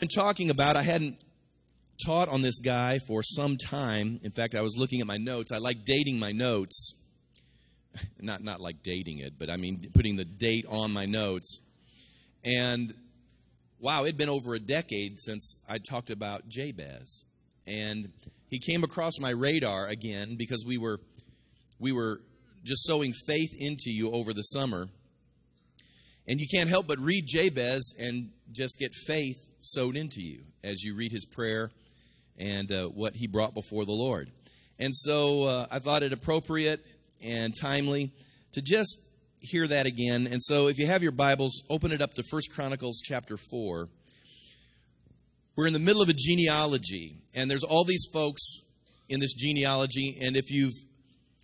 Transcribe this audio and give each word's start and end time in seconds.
been 0.00 0.08
talking 0.08 0.50
about, 0.50 0.76
I 0.76 0.82
hadn't 0.82 1.18
taught 2.04 2.28
on 2.28 2.40
this 2.40 2.58
guy 2.58 2.98
for 3.06 3.22
some 3.22 3.56
time. 3.56 4.18
In 4.22 4.30
fact, 4.30 4.54
I 4.54 4.62
was 4.62 4.76
looking 4.78 5.00
at 5.00 5.06
my 5.06 5.18
notes. 5.18 5.52
I 5.52 5.58
like 5.58 5.84
dating 5.84 6.18
my 6.18 6.32
notes. 6.32 6.96
Not 8.20 8.44
not 8.44 8.60
like 8.60 8.84
dating 8.84 9.18
it, 9.18 9.32
but 9.36 9.50
I 9.50 9.56
mean 9.56 9.80
putting 9.94 10.14
the 10.14 10.24
date 10.24 10.64
on 10.68 10.92
my 10.92 11.06
notes. 11.06 11.60
And 12.44 12.94
wow, 13.80 14.04
it'd 14.04 14.16
been 14.16 14.28
over 14.28 14.54
a 14.54 14.60
decade 14.60 15.18
since 15.18 15.56
I 15.68 15.78
talked 15.78 16.10
about 16.10 16.48
Jabez. 16.48 17.24
And 17.66 18.12
he 18.48 18.60
came 18.60 18.84
across 18.84 19.18
my 19.18 19.30
radar 19.30 19.88
again 19.88 20.36
because 20.38 20.64
we 20.64 20.78
were 20.78 21.00
we 21.80 21.90
were 21.90 22.20
just 22.62 22.86
sowing 22.86 23.12
faith 23.26 23.50
into 23.58 23.90
you 23.90 24.12
over 24.12 24.32
the 24.32 24.42
summer. 24.42 24.86
And 26.28 26.38
you 26.38 26.46
can't 26.48 26.70
help 26.70 26.86
but 26.86 27.00
read 27.00 27.24
Jabez 27.26 27.92
and 27.98 28.30
just 28.52 28.78
get 28.78 28.92
faith 29.06 29.36
sowed 29.60 29.96
into 29.96 30.20
you 30.20 30.42
as 30.64 30.82
you 30.82 30.94
read 30.94 31.12
his 31.12 31.24
prayer 31.24 31.70
and 32.38 32.70
uh, 32.72 32.86
what 32.86 33.14
he 33.14 33.26
brought 33.26 33.54
before 33.54 33.84
the 33.84 33.92
Lord. 33.92 34.30
And 34.78 34.94
so 34.94 35.44
uh, 35.44 35.66
I 35.70 35.78
thought 35.78 36.02
it 36.02 36.12
appropriate 36.12 36.84
and 37.22 37.54
timely 37.54 38.12
to 38.52 38.62
just 38.62 38.98
hear 39.40 39.66
that 39.66 39.86
again. 39.86 40.26
And 40.26 40.42
so 40.42 40.68
if 40.68 40.78
you 40.78 40.86
have 40.86 41.02
your 41.02 41.12
Bibles, 41.12 41.62
open 41.68 41.92
it 41.92 42.00
up 42.00 42.14
to 42.14 42.22
First 42.30 42.52
Chronicles 42.52 43.00
chapter 43.04 43.36
4. 43.36 43.88
We're 45.56 45.66
in 45.66 45.72
the 45.72 45.78
middle 45.78 46.00
of 46.00 46.08
a 46.08 46.14
genealogy, 46.16 47.18
and 47.34 47.50
there's 47.50 47.64
all 47.64 47.84
these 47.84 48.06
folks 48.12 48.40
in 49.08 49.20
this 49.20 49.34
genealogy. 49.34 50.16
And 50.22 50.36
if 50.36 50.50
you've 50.50 50.72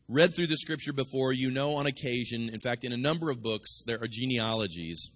read 0.09 0.35
through 0.35 0.47
the 0.47 0.57
scripture 0.57 0.93
before, 0.93 1.33
you 1.33 1.51
know 1.51 1.75
on 1.75 1.87
occasion, 1.87 2.49
in 2.49 2.61
fact, 2.61 2.85
in 2.85 2.93
a 2.93 2.97
number 2.97 3.31
of 3.31 3.43
books, 3.43 3.83
there 3.87 4.01
are 4.01 4.09
genealogies. 4.09 5.11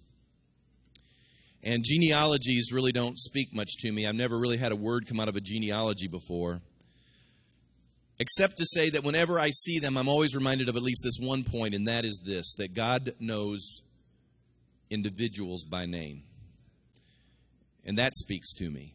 And 1.63 1.83
genealogies 1.83 2.71
really 2.71 2.91
don't 2.91 3.17
speak 3.17 3.53
much 3.53 3.77
to 3.79 3.91
me. 3.91 4.07
I've 4.07 4.15
never 4.15 4.37
really 4.37 4.57
had 4.57 4.71
a 4.71 4.75
word 4.75 5.07
come 5.07 5.19
out 5.19 5.29
of 5.29 5.35
a 5.35 5.41
genealogy 5.41 6.07
before. 6.07 6.61
Except 8.17 8.57
to 8.57 8.65
say 8.65 8.89
that 8.91 9.03
whenever 9.03 9.39
I 9.39 9.49
see 9.49 9.79
them, 9.79 9.97
I'm 9.97 10.07
always 10.07 10.35
reminded 10.35 10.69
of 10.69 10.75
at 10.75 10.83
least 10.83 11.01
this 11.03 11.17
one 11.19 11.43
point, 11.43 11.73
and 11.73 11.87
that 11.87 12.05
is 12.05 12.21
this 12.25 12.53
that 12.55 12.73
God 12.73 13.13
knows 13.19 13.81
individuals 14.89 15.63
by 15.63 15.85
name. 15.85 16.23
And 17.83 17.97
that 17.97 18.15
speaks 18.15 18.53
to 18.53 18.69
me. 18.69 18.93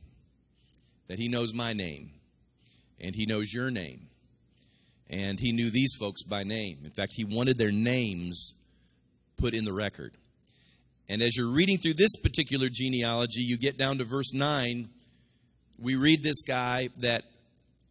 That 1.08 1.18
He 1.18 1.28
knows 1.28 1.52
my 1.54 1.72
name, 1.72 2.10
and 3.00 3.14
He 3.14 3.26
knows 3.26 3.52
your 3.52 3.70
name. 3.70 4.08
And 5.08 5.38
He 5.38 5.52
knew 5.52 5.70
these 5.70 5.94
folks 5.98 6.22
by 6.24 6.42
name. 6.42 6.78
In 6.84 6.90
fact, 6.90 7.12
He 7.16 7.24
wanted 7.24 7.58
their 7.58 7.72
names 7.72 8.54
put 9.36 9.54
in 9.54 9.64
the 9.64 9.72
record. 9.72 10.16
And 11.08 11.22
as 11.22 11.36
you're 11.36 11.52
reading 11.52 11.78
through 11.78 11.94
this 11.94 12.16
particular 12.16 12.68
genealogy, 12.70 13.42
you 13.42 13.56
get 13.56 13.78
down 13.78 13.98
to 13.98 14.04
verse 14.04 14.34
9. 14.34 14.88
We 15.78 15.94
read 15.94 16.22
this 16.22 16.42
guy 16.42 16.88
that 16.98 17.22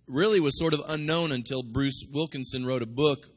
really 0.07 0.39
was 0.39 0.59
sort 0.59 0.73
of 0.73 0.81
unknown 0.89 1.31
until 1.31 1.63
Bruce 1.63 2.03
Wilkinson 2.11 2.65
wrote 2.65 2.81
a 2.81 2.87
book 2.87 3.27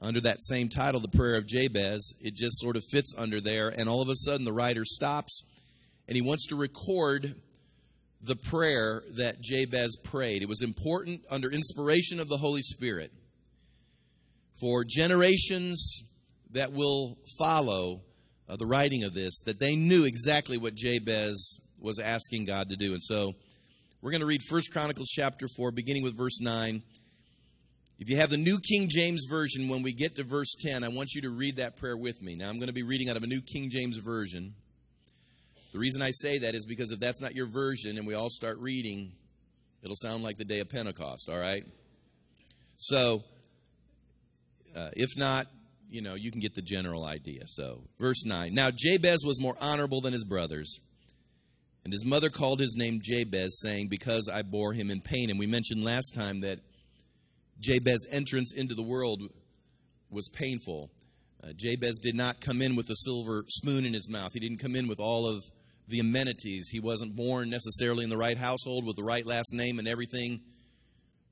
under 0.00 0.20
that 0.22 0.40
same 0.40 0.70
title, 0.70 1.00
The 1.00 1.08
Prayer 1.08 1.36
of 1.36 1.46
Jabez. 1.46 2.14
It 2.22 2.34
just 2.34 2.58
sort 2.60 2.76
of 2.76 2.82
fits 2.90 3.14
under 3.16 3.40
there. 3.40 3.68
And 3.68 3.88
all 3.88 4.00
of 4.00 4.08
a 4.08 4.16
sudden, 4.16 4.44
the 4.44 4.52
writer 4.52 4.84
stops 4.86 5.42
and 6.08 6.16
he 6.16 6.22
wants 6.22 6.46
to 6.46 6.56
record 6.56 7.34
the 8.22 8.36
prayer 8.36 9.02
that 9.16 9.40
Jabez 9.40 9.96
prayed. 10.02 10.42
It 10.42 10.48
was 10.48 10.62
important 10.62 11.22
under 11.30 11.50
inspiration 11.50 12.20
of 12.20 12.28
the 12.28 12.38
Holy 12.38 12.62
Spirit 12.62 13.12
for 14.60 14.84
generations 14.84 16.04
that 16.52 16.72
will 16.72 17.16
follow 17.38 18.02
uh, 18.50 18.56
the 18.56 18.66
writing 18.66 19.04
of 19.04 19.14
this 19.14 19.42
that 19.46 19.60
they 19.60 19.76
knew 19.76 20.04
exactly 20.04 20.58
what 20.58 20.74
Jabez 20.74 21.60
was 21.78 21.98
asking 21.98 22.46
God 22.46 22.68
to 22.70 22.76
do. 22.76 22.92
And 22.92 23.02
so 23.02 23.32
we're 24.02 24.10
going 24.10 24.20
to 24.20 24.26
read 24.26 24.42
First 24.42 24.72
Chronicles 24.72 25.08
chapter 25.08 25.46
4, 25.56 25.70
beginning 25.70 26.02
with 26.02 26.16
verse 26.16 26.40
9. 26.40 26.82
If 28.00 28.08
you 28.08 28.16
have 28.16 28.30
the 28.30 28.38
New 28.38 28.58
King 28.58 28.88
James 28.88 29.26
Version, 29.30 29.68
when 29.68 29.82
we 29.82 29.92
get 29.92 30.16
to 30.16 30.24
verse 30.24 30.54
10, 30.62 30.82
I 30.82 30.88
want 30.88 31.14
you 31.14 31.22
to 31.22 31.30
read 31.30 31.56
that 31.56 31.76
prayer 31.76 31.96
with 31.96 32.22
me. 32.22 32.34
Now, 32.34 32.48
I'm 32.48 32.56
going 32.56 32.68
to 32.68 32.72
be 32.72 32.82
reading 32.82 33.08
out 33.08 33.16
of 33.16 33.22
a 33.22 33.26
New 33.26 33.42
King 33.42 33.70
James 33.70 33.98
Version. 33.98 34.54
The 35.72 35.78
reason 35.78 36.02
I 36.02 36.10
say 36.10 36.38
that 36.38 36.54
is 36.54 36.66
because 36.66 36.90
if 36.90 36.98
that's 36.98 37.20
not 37.20 37.36
your 37.36 37.46
version 37.46 37.98
and 37.98 38.06
we 38.06 38.14
all 38.14 38.30
start 38.30 38.58
reading, 38.58 39.12
it'll 39.82 39.94
sound 39.96 40.24
like 40.24 40.36
the 40.36 40.44
day 40.44 40.58
of 40.58 40.68
Pentecost, 40.68 41.28
all 41.30 41.38
right? 41.38 41.62
So, 42.78 43.22
uh, 44.74 44.90
if 44.94 45.10
not, 45.16 45.46
you 45.90 46.00
know, 46.00 46.14
you 46.14 46.30
can 46.30 46.40
get 46.40 46.54
the 46.54 46.62
general 46.62 47.04
idea. 47.04 47.42
So, 47.46 47.82
verse 47.98 48.24
9. 48.24 48.54
Now, 48.54 48.70
Jabez 48.74 49.24
was 49.24 49.40
more 49.40 49.56
honorable 49.60 50.00
than 50.00 50.12
his 50.12 50.24
brothers. 50.24 50.78
And 51.84 51.92
his 51.92 52.04
mother 52.04 52.30
called 52.30 52.60
his 52.60 52.76
name 52.76 53.00
Jabez, 53.02 53.58
saying, 53.60 53.88
Because 53.88 54.28
I 54.32 54.42
bore 54.42 54.72
him 54.72 54.90
in 54.90 55.00
pain. 55.00 55.30
And 55.30 55.38
we 55.38 55.46
mentioned 55.46 55.82
last 55.82 56.14
time 56.14 56.40
that 56.42 56.60
Jabez's 57.58 58.06
entrance 58.10 58.52
into 58.54 58.74
the 58.74 58.82
world 58.82 59.22
was 60.10 60.28
painful. 60.28 60.90
Uh, 61.42 61.52
Jabez 61.56 61.98
did 62.00 62.14
not 62.14 62.40
come 62.40 62.60
in 62.62 62.76
with 62.76 62.90
a 62.90 62.96
silver 62.96 63.44
spoon 63.48 63.84
in 63.84 63.94
his 63.94 64.08
mouth, 64.08 64.32
he 64.32 64.40
didn't 64.40 64.58
come 64.58 64.76
in 64.76 64.88
with 64.88 65.00
all 65.00 65.26
of 65.26 65.42
the 65.88 65.98
amenities. 65.98 66.68
He 66.70 66.80
wasn't 66.80 67.16
born 67.16 67.50
necessarily 67.50 68.04
in 68.04 68.10
the 68.10 68.16
right 68.16 68.36
household 68.36 68.86
with 68.86 68.96
the 68.96 69.02
right 69.02 69.26
last 69.26 69.52
name, 69.52 69.78
and 69.78 69.88
everything 69.88 70.40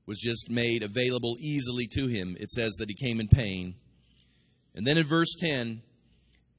was 0.05 0.19
just 0.19 0.49
made 0.49 0.83
available 0.83 1.37
easily 1.39 1.87
to 1.93 2.07
him. 2.07 2.35
It 2.39 2.51
says 2.51 2.73
that 2.79 2.89
he 2.89 2.95
came 2.95 3.19
in 3.19 3.27
pain. 3.27 3.75
And 4.75 4.85
then 4.85 4.97
in 4.97 5.05
verse 5.05 5.35
10, 5.39 5.81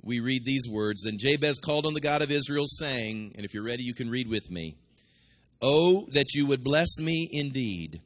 we 0.03 0.21
read 0.21 0.45
these 0.45 0.69
words 0.69 1.03
Then 1.03 1.19
Jabez 1.19 1.59
called 1.59 1.87
on 1.87 1.95
the 1.95 2.01
God 2.01 2.23
of 2.23 2.31
Israel, 2.31 2.67
saying, 2.67 3.33
and 3.37 3.45
if 3.45 3.55
you're 3.55 3.65
ready, 3.65 3.83
you 3.83 3.95
can 3.95 4.11
read 4.11 4.29
with 4.29 4.51
me 4.51 4.77
Oh, 5.63 6.07
that 6.13 6.35
you 6.35 6.47
would 6.47 6.65
bless 6.65 6.99
me 6.99 7.29
indeed 7.31 8.01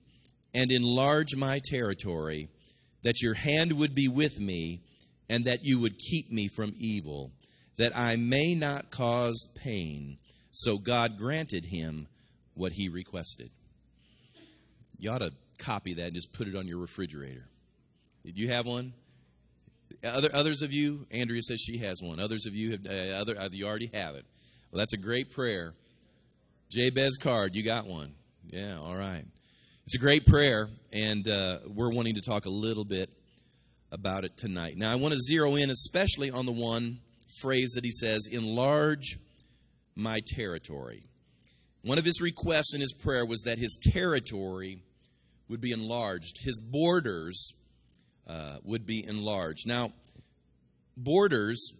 and 0.52 0.70
enlarge 0.70 1.36
my 1.36 1.60
territory, 1.64 2.48
that 3.02 3.22
your 3.22 3.34
hand 3.34 3.72
would 3.72 3.94
be 3.94 4.08
with 4.08 4.40
me, 4.40 4.80
and 5.28 5.44
that 5.44 5.64
you 5.64 5.78
would 5.80 5.98
keep 5.98 6.30
me 6.30 6.48
from 6.48 6.74
evil, 6.78 7.32
that 7.76 7.96
I 7.96 8.16
may 8.16 8.54
not 8.54 8.90
cause 8.90 9.48
pain. 9.56 10.18
So 10.50 10.78
God 10.78 11.18
granted 11.18 11.64
him 11.64 12.06
what 12.54 12.72
he 12.72 12.88
requested. 12.88 13.50
You 14.98 15.10
ought 15.10 15.18
to 15.18 15.32
copy 15.58 15.94
that 15.94 16.06
and 16.06 16.14
just 16.14 16.32
put 16.32 16.48
it 16.48 16.56
on 16.56 16.66
your 16.66 16.78
refrigerator. 16.78 17.44
Did 18.24 18.38
you 18.38 18.50
have 18.50 18.66
one? 18.66 18.92
Other, 20.04 20.28
others 20.34 20.62
of 20.62 20.72
you, 20.72 21.06
Andrea 21.10 21.40
says 21.42 21.60
she 21.60 21.78
has 21.78 22.02
one. 22.02 22.20
Others 22.20 22.46
of 22.46 22.54
you 22.54 22.72
have, 22.72 22.86
uh, 22.86 23.16
other, 23.16 23.38
uh, 23.38 23.48
you 23.50 23.66
already 23.66 23.90
have 23.94 24.14
it. 24.16 24.24
Well, 24.70 24.78
that's 24.78 24.92
a 24.92 24.98
great 24.98 25.32
prayer. 25.32 25.72
Jabez 26.70 27.16
card, 27.16 27.54
you 27.54 27.62
got 27.62 27.86
one. 27.86 28.14
Yeah, 28.46 28.78
all 28.78 28.96
right. 28.96 29.24
It's 29.86 29.96
a 29.96 29.98
great 29.98 30.26
prayer, 30.26 30.68
and 30.92 31.26
uh, 31.28 31.58
we're 31.66 31.90
wanting 31.90 32.16
to 32.16 32.20
talk 32.20 32.46
a 32.46 32.50
little 32.50 32.84
bit 32.84 33.10
about 33.92 34.24
it 34.24 34.36
tonight. 34.36 34.76
Now, 34.76 34.92
I 34.92 34.96
want 34.96 35.14
to 35.14 35.20
zero 35.20 35.54
in 35.54 35.70
especially 35.70 36.30
on 36.30 36.46
the 36.46 36.52
one 36.52 36.98
phrase 37.40 37.72
that 37.74 37.84
he 37.84 37.90
says, 37.90 38.26
enlarge 38.30 39.18
my 39.94 40.20
territory. 40.26 41.04
One 41.82 41.98
of 41.98 42.04
his 42.04 42.20
requests 42.20 42.74
in 42.74 42.80
his 42.80 42.92
prayer 42.92 43.26
was 43.26 43.42
that 43.42 43.58
his 43.58 43.76
territory 43.92 44.82
would 45.48 45.60
be 45.60 45.72
enlarged, 45.72 46.38
his 46.42 46.60
borders 46.60 47.52
uh, 48.26 48.56
would 48.62 48.86
be 48.86 49.04
enlarged. 49.06 49.66
Now, 49.66 49.92
borders 50.96 51.72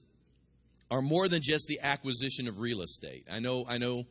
are 0.91 1.03
more 1.03 1.29
than 1.29 1.41
just 1.43 1.67
the 1.69 1.81
acquisition 1.83 2.49
of 2.49 2.61
real 2.61 2.83
estate. 2.83 3.27
I 3.31 3.41
know, 3.41 3.65
I 3.69 3.79
know 3.79 4.05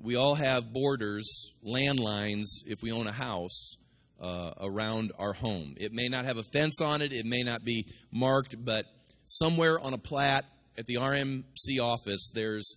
we 0.00 0.16
all 0.16 0.34
have 0.34 0.72
borders, 0.72 1.52
landlines, 1.66 2.46
if 2.66 2.78
we 2.82 2.92
own 2.92 3.06
a 3.06 3.12
house 3.12 3.76
uh, 4.20 4.52
around 4.60 5.12
our 5.18 5.32
home. 5.32 5.74
It 5.78 5.92
may 5.92 6.08
not 6.08 6.24
have 6.24 6.36
a 6.36 6.42
fence 6.42 6.80
on 6.80 7.02
it, 7.02 7.12
it 7.12 7.26
may 7.26 7.42
not 7.42 7.64
be 7.64 7.86
marked, 8.12 8.56
but 8.64 8.84
somewhere 9.24 9.80
on 9.80 9.94
a 9.94 9.98
plat 9.98 10.44
at 10.76 10.86
the 10.86 10.96
RMC 10.96 11.80
office, 11.80 12.30
there's 12.34 12.76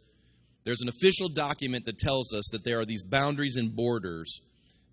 there's 0.66 0.82
an 0.82 0.88
official 0.88 1.28
document 1.28 1.86
that 1.86 1.98
tells 1.98 2.34
us 2.34 2.46
that 2.54 2.64
there 2.64 2.80
are 2.80 2.86
these 2.86 3.04
boundaries 3.04 3.58
and 3.58 3.76
borders 3.76 4.42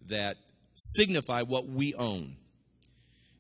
that 0.07 0.37
signify 0.75 1.43
what 1.43 1.67
we 1.69 1.95
own. 1.95 2.37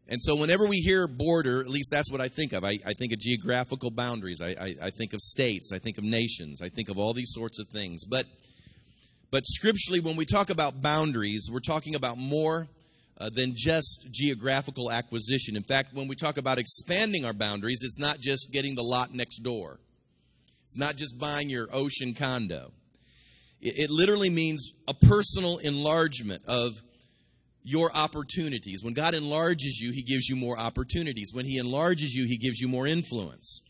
And 0.08 0.20
so, 0.20 0.34
whenever 0.34 0.66
we 0.66 0.78
hear 0.78 1.06
border, 1.06 1.60
at 1.60 1.68
least 1.68 1.90
that's 1.92 2.10
what 2.10 2.20
I 2.20 2.28
think 2.28 2.52
of. 2.52 2.64
I, 2.64 2.78
I 2.84 2.94
think 2.94 3.12
of 3.12 3.20
geographical 3.20 3.90
boundaries. 3.90 4.40
I, 4.40 4.48
I, 4.48 4.74
I, 4.82 4.90
think 4.90 5.12
of 5.12 5.20
states. 5.20 5.70
I 5.72 5.78
think 5.78 5.98
of 5.98 6.04
nations. 6.04 6.60
I 6.60 6.68
think 6.68 6.88
of 6.88 6.98
all 6.98 7.12
these 7.12 7.32
sorts 7.32 7.60
of 7.60 7.68
things. 7.68 8.04
But, 8.04 8.26
but 9.30 9.46
scripturally, 9.46 10.00
when 10.00 10.16
we 10.16 10.24
talk 10.24 10.50
about 10.50 10.82
boundaries, 10.82 11.48
we're 11.52 11.60
talking 11.60 11.94
about 11.94 12.18
more 12.18 12.66
uh, 13.20 13.30
than 13.32 13.52
just 13.54 14.08
geographical 14.10 14.90
acquisition. 14.90 15.54
In 15.54 15.62
fact, 15.62 15.94
when 15.94 16.08
we 16.08 16.16
talk 16.16 16.38
about 16.38 16.58
expanding 16.58 17.24
our 17.24 17.34
boundaries, 17.34 17.82
it's 17.84 17.98
not 17.98 18.18
just 18.18 18.50
getting 18.50 18.74
the 18.74 18.82
lot 18.82 19.14
next 19.14 19.38
door, 19.40 19.78
it's 20.64 20.78
not 20.78 20.96
just 20.96 21.18
buying 21.18 21.50
your 21.50 21.68
ocean 21.72 22.14
condo. 22.14 22.72
It, 23.60 23.84
it 23.84 23.90
literally 23.90 24.30
means 24.30 24.72
a 24.88 24.94
personal 24.94 25.58
enlargement 25.58 26.42
of 26.46 26.72
your 27.62 27.90
opportunities. 27.94 28.82
When 28.82 28.94
God 28.94 29.14
enlarges 29.14 29.78
you, 29.80 29.92
He 29.92 30.02
gives 30.02 30.28
you 30.28 30.36
more 30.36 30.58
opportunities. 30.58 31.30
When 31.32 31.46
He 31.46 31.58
enlarges 31.58 32.14
you, 32.14 32.26
He 32.26 32.38
gives 32.38 32.58
you 32.60 32.68
more 32.68 32.86
influence, 32.86 33.60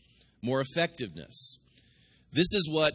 more 0.41 0.61
effectiveness. 0.61 1.59
This 2.31 2.53
is 2.53 2.69
what 2.71 2.93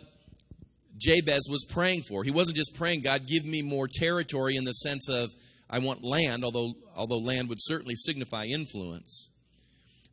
Jabez 0.98 1.46
was 1.50 1.64
praying 1.68 2.02
for. 2.08 2.24
He 2.24 2.30
wasn't 2.30 2.56
just 2.56 2.74
praying, 2.74 3.02
God, 3.02 3.26
give 3.26 3.44
me 3.44 3.62
more 3.62 3.88
territory 3.92 4.56
in 4.56 4.64
the 4.64 4.72
sense 4.72 5.08
of 5.08 5.28
I 5.68 5.80
want 5.80 6.04
land, 6.04 6.44
although, 6.44 6.74
although 6.94 7.18
land 7.18 7.48
would 7.48 7.58
certainly 7.60 7.96
signify 7.96 8.44
influence. 8.44 9.28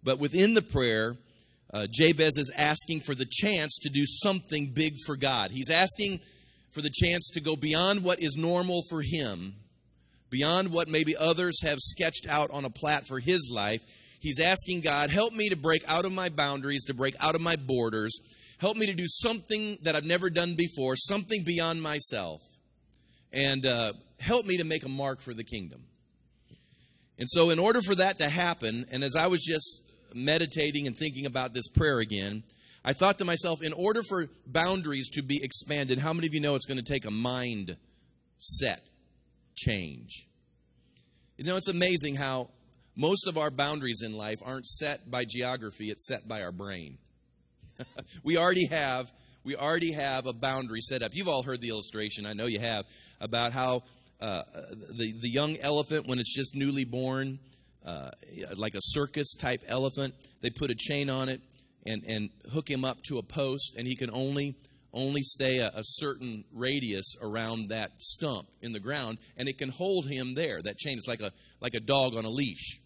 But 0.03 0.19
within 0.19 0.53
the 0.53 0.61
prayer, 0.61 1.15
uh, 1.73 1.87
Jabez 1.89 2.37
is 2.37 2.51
asking 2.55 3.01
for 3.01 3.15
the 3.15 3.27
chance 3.29 3.77
to 3.83 3.89
do 3.89 4.03
something 4.05 4.71
big 4.73 4.95
for 5.05 5.15
God. 5.15 5.51
He's 5.51 5.69
asking 5.69 6.19
for 6.71 6.81
the 6.81 6.91
chance 6.91 7.29
to 7.33 7.41
go 7.41 7.55
beyond 7.55 8.03
what 8.03 8.21
is 8.21 8.35
normal 8.35 8.81
for 8.89 9.01
him, 9.01 9.55
beyond 10.33 10.71
what 10.71 10.87
maybe 10.87 11.15
others 11.15 11.61
have 11.61 11.77
sketched 11.79 12.27
out 12.27 12.49
on 12.51 12.65
a 12.65 12.69
plat 12.69 13.05
for 13.07 13.19
his 13.19 13.51
life. 13.53 13.81
He's 14.19 14.39
asking 14.39 14.81
God, 14.81 15.11
help 15.11 15.31
me 15.31 15.49
to 15.49 15.55
break 15.55 15.83
out 15.87 16.05
of 16.05 16.11
my 16.11 16.29
boundaries, 16.29 16.85
to 16.85 16.93
break 16.95 17.13
out 17.19 17.35
of 17.35 17.41
my 17.41 17.55
borders. 17.55 18.17
Help 18.57 18.75
me 18.75 18.87
to 18.87 18.93
do 18.93 19.05
something 19.05 19.77
that 19.83 19.95
I've 19.95 20.05
never 20.05 20.31
done 20.31 20.55
before, 20.55 20.95
something 20.95 21.43
beyond 21.43 21.83
myself. 21.83 22.41
And 23.31 23.63
uh, 23.65 23.93
help 24.19 24.47
me 24.47 24.57
to 24.57 24.63
make 24.63 24.83
a 24.83 24.89
mark 24.89 25.21
for 25.21 25.35
the 25.35 25.43
kingdom. 25.43 25.83
And 27.19 27.29
so, 27.29 27.51
in 27.51 27.59
order 27.59 27.81
for 27.81 27.93
that 27.95 28.17
to 28.17 28.27
happen, 28.27 28.85
and 28.91 29.03
as 29.03 29.15
I 29.15 29.27
was 29.27 29.43
just 29.43 29.83
meditating 30.15 30.87
and 30.87 30.97
thinking 30.97 31.27
about 31.27 31.53
this 31.53 31.67
prayer 31.67 31.99
again, 31.99 32.43
I 32.83 32.93
thought 32.93 33.19
to 33.19 33.25
myself, 33.25 33.61
in 33.61 33.73
order 33.73 34.01
for 34.01 34.25
boundaries 34.47 35.09
to 35.09 35.21
be 35.21 35.39
expanded, 35.43 35.99
how 35.99 36.11
many 36.11 36.27
of 36.27 36.33
you 36.33 36.41
know 36.41 36.55
it's 36.55 36.65
going 36.65 36.83
to 36.83 36.83
take 36.83 37.05
a 37.05 37.11
mind 37.11 37.77
set 38.39 38.81
change? 39.55 40.27
You 41.37 41.45
know, 41.45 41.57
it's 41.57 41.69
amazing 41.69 42.15
how 42.15 42.49
most 42.95 43.27
of 43.27 43.37
our 43.37 43.49
boundaries 43.49 44.01
in 44.03 44.13
life 44.13 44.39
aren't 44.45 44.67
set 44.67 45.09
by 45.09 45.25
geography, 45.25 45.89
it's 45.89 46.05
set 46.07 46.27
by 46.27 46.43
our 46.43 46.51
brain. 46.51 46.97
we 48.23 48.37
already 48.37 48.67
have 48.67 49.11
we 49.43 49.55
already 49.55 49.91
have 49.91 50.25
a 50.25 50.33
boundary 50.33 50.79
set 50.79 51.01
up. 51.01 51.11
You've 51.13 51.27
all 51.27 51.43
heard 51.43 51.59
the 51.59 51.69
illustration, 51.69 52.25
I 52.25 52.33
know 52.33 52.45
you 52.45 52.59
have, 52.59 52.85
about 53.19 53.51
how 53.51 53.83
uh, 54.21 54.43
the, 54.97 55.13
the 55.21 55.29
young 55.29 55.57
elephant, 55.57 56.07
when 56.07 56.17
it's 56.17 56.33
just 56.33 56.55
newly 56.55 56.85
born, 56.85 57.39
uh, 57.85 58.11
like 58.55 58.75
a 58.75 58.81
circus 58.81 59.33
type 59.33 59.61
elephant, 59.67 60.13
they 60.41 60.49
put 60.49 60.71
a 60.71 60.75
chain 60.75 61.09
on 61.09 61.27
it 61.27 61.41
and, 61.85 62.03
and 62.07 62.29
hook 62.53 62.69
him 62.69 62.85
up 62.85 63.03
to 63.03 63.17
a 63.17 63.23
post, 63.23 63.75
and 63.77 63.85
he 63.85 63.95
can 63.95 64.09
only 64.11 64.55
only 64.93 65.21
stay 65.21 65.57
a, 65.57 65.69
a, 65.69 65.81
certain 65.83 66.43
radius 66.53 67.15
around 67.21 67.69
that 67.69 67.91
stump 67.99 68.47
in 68.61 68.71
the 68.71 68.79
ground, 68.79 69.17
and 69.37 69.49
it 69.49 69.57
can 69.57 69.69
hold 69.69 70.07
him 70.07 70.35
there. 70.35 70.61
That 70.61 70.77
chain 70.77 70.97
is 70.97 71.07
like 71.07 71.21
a 71.21 71.31
like 71.59 71.73
a 71.73 71.79
dog 71.79 72.15
on 72.15 72.25
a 72.25 72.29
leash. 72.29 72.79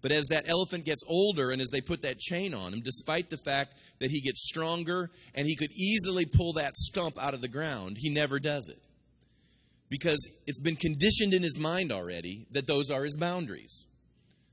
But 0.00 0.12
as 0.12 0.28
that 0.28 0.48
elephant 0.48 0.84
gets 0.84 1.02
older 1.08 1.50
and 1.50 1.60
as 1.60 1.70
they 1.70 1.80
put 1.80 2.02
that 2.02 2.18
chain 2.18 2.54
on 2.54 2.72
him, 2.72 2.80
despite 2.80 3.30
the 3.30 3.36
fact 3.36 3.74
that 3.98 4.10
he 4.10 4.20
gets 4.20 4.46
stronger 4.46 5.10
and 5.34 5.46
he 5.46 5.56
could 5.56 5.72
easily 5.72 6.24
pull 6.24 6.52
that 6.52 6.76
stump 6.76 7.20
out 7.22 7.34
of 7.34 7.40
the 7.40 7.48
ground, 7.48 7.96
he 7.98 8.08
never 8.08 8.38
does 8.38 8.68
it 8.68 8.78
because 9.88 10.28
it's 10.46 10.60
been 10.60 10.76
conditioned 10.76 11.34
in 11.34 11.42
his 11.42 11.58
mind 11.58 11.92
already 11.92 12.46
that 12.52 12.66
those 12.66 12.90
are 12.90 13.04
his 13.04 13.16
boundaries. 13.16 13.86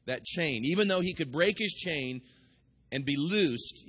That 0.06 0.24
chain. 0.24 0.62
Even 0.66 0.88
though 0.88 1.02
he 1.02 1.14
could 1.14 1.32
break 1.32 1.58
his 1.58 1.74
chain 1.74 2.22
and 2.92 3.06
be 3.06 3.16
loosed, 3.18 3.88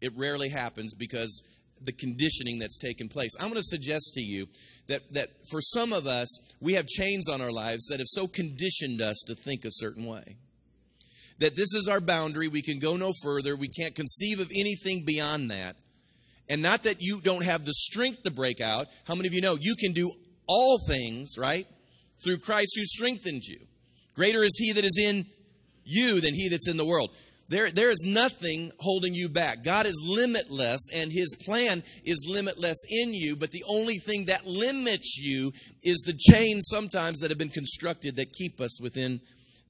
it 0.00 0.12
rarely 0.16 0.48
happens 0.48 0.94
because 0.94 1.42
the 1.82 1.92
conditioning 1.92 2.58
that's 2.58 2.78
taken 2.78 3.08
place. 3.08 3.30
I'm 3.38 3.48
going 3.48 3.60
to 3.60 3.62
suggest 3.62 4.12
to 4.14 4.20
you 4.20 4.46
that, 4.88 5.02
that 5.12 5.30
for 5.50 5.60
some 5.60 5.92
of 5.92 6.06
us, 6.06 6.28
we 6.60 6.74
have 6.74 6.86
chains 6.86 7.28
on 7.28 7.40
our 7.40 7.52
lives 7.52 7.86
that 7.86 8.00
have 8.00 8.08
so 8.08 8.26
conditioned 8.26 9.00
us 9.00 9.22
to 9.26 9.34
think 9.34 9.64
a 9.64 9.70
certain 9.70 10.06
way. 10.06 10.36
That 11.38 11.54
this 11.54 11.72
is 11.74 11.88
our 11.88 12.00
boundary, 12.00 12.48
we 12.48 12.62
can 12.62 12.78
go 12.78 12.96
no 12.96 13.12
further, 13.22 13.56
we 13.56 13.68
can't 13.68 13.94
conceive 13.94 14.40
of 14.40 14.50
anything 14.54 15.04
beyond 15.04 15.50
that. 15.50 15.76
And 16.48 16.62
not 16.62 16.84
that 16.84 16.96
you 17.00 17.20
don't 17.20 17.44
have 17.44 17.64
the 17.64 17.74
strength 17.74 18.22
to 18.24 18.30
break 18.30 18.60
out. 18.60 18.86
How 19.04 19.14
many 19.14 19.28
of 19.28 19.34
you 19.34 19.42
know 19.42 19.56
you 19.60 19.76
can 19.76 19.92
do 19.92 20.10
all 20.46 20.78
things, 20.88 21.34
right? 21.38 21.66
Through 22.24 22.38
Christ 22.38 22.72
who 22.74 22.84
strengthens 22.84 23.46
you. 23.46 23.60
Greater 24.14 24.42
is 24.42 24.56
he 24.58 24.72
that 24.72 24.84
is 24.84 24.98
in 25.00 25.26
you 25.84 26.20
than 26.20 26.34
he 26.34 26.48
that's 26.48 26.68
in 26.68 26.76
the 26.76 26.86
world. 26.86 27.10
There, 27.48 27.70
there 27.70 27.90
is 27.90 28.04
nothing 28.06 28.72
holding 28.78 29.14
you 29.14 29.28
back. 29.28 29.64
God 29.64 29.86
is 29.86 30.04
limitless, 30.06 30.80
and 30.92 31.10
His 31.10 31.34
plan 31.34 31.82
is 32.04 32.26
limitless 32.28 32.78
in 32.90 33.14
you, 33.14 33.36
but 33.36 33.52
the 33.52 33.64
only 33.68 33.96
thing 33.96 34.26
that 34.26 34.46
limits 34.46 35.16
you 35.16 35.52
is 35.82 35.98
the 36.00 36.18
chains 36.32 36.66
sometimes 36.68 37.20
that 37.20 37.30
have 37.30 37.38
been 37.38 37.48
constructed 37.48 38.16
that 38.16 38.32
keep 38.32 38.60
us 38.60 38.80
within 38.82 39.20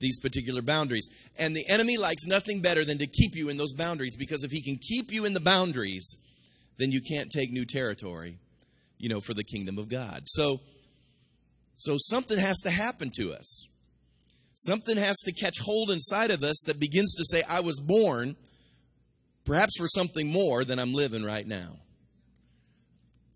these 0.00 0.18
particular 0.20 0.62
boundaries. 0.62 1.08
And 1.38 1.54
the 1.54 1.68
enemy 1.68 1.98
likes 1.98 2.24
nothing 2.26 2.60
better 2.60 2.84
than 2.84 2.98
to 2.98 3.06
keep 3.06 3.34
you 3.34 3.48
in 3.48 3.56
those 3.56 3.74
boundaries 3.74 4.16
because 4.16 4.44
if 4.44 4.50
he 4.50 4.62
can 4.62 4.76
keep 4.76 5.12
you 5.12 5.24
in 5.24 5.34
the 5.34 5.40
boundaries, 5.40 6.16
then 6.78 6.90
you 6.90 7.00
can't 7.00 7.30
take 7.30 7.52
new 7.52 7.64
territory 7.64 8.38
you 8.98 9.08
know, 9.08 9.20
for 9.20 9.34
the 9.34 9.44
kingdom 9.44 9.78
of 9.78 9.88
God. 9.88 10.24
So, 10.26 10.60
so 11.76 11.96
something 11.98 12.38
has 12.38 12.58
to 12.64 12.70
happen 12.70 13.10
to 13.16 13.32
us. 13.32 13.66
Something 14.60 14.96
has 14.96 15.16
to 15.18 15.32
catch 15.32 15.60
hold 15.60 15.88
inside 15.88 16.32
of 16.32 16.42
us 16.42 16.60
that 16.66 16.80
begins 16.80 17.14
to 17.14 17.24
say, 17.24 17.44
I 17.48 17.60
was 17.60 17.78
born 17.78 18.34
perhaps 19.44 19.78
for 19.78 19.86
something 19.86 20.32
more 20.32 20.64
than 20.64 20.80
I'm 20.80 20.92
living 20.92 21.22
right 21.22 21.46
now. 21.46 21.76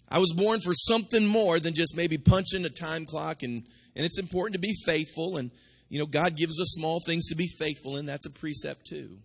I 0.08 0.18
was 0.18 0.32
born 0.36 0.58
for 0.58 0.74
something 0.74 1.24
more 1.24 1.60
than 1.60 1.74
just 1.74 1.96
maybe 1.96 2.18
punching 2.18 2.64
a 2.64 2.70
time 2.70 3.06
clock 3.06 3.44
and 3.44 3.62
and 3.94 4.06
it's 4.06 4.18
important 4.18 4.54
to 4.54 4.58
be 4.58 4.74
faithful 4.84 5.36
and 5.36 5.52
you 5.88 6.00
know 6.00 6.06
God 6.06 6.36
gives 6.36 6.60
us 6.60 6.72
small 6.72 6.98
things 7.06 7.28
to 7.28 7.36
be 7.36 7.46
faithful 7.46 7.98
in 7.98 8.04
that's 8.04 8.26
a 8.26 8.30
precept 8.30 8.84
too. 8.86 9.18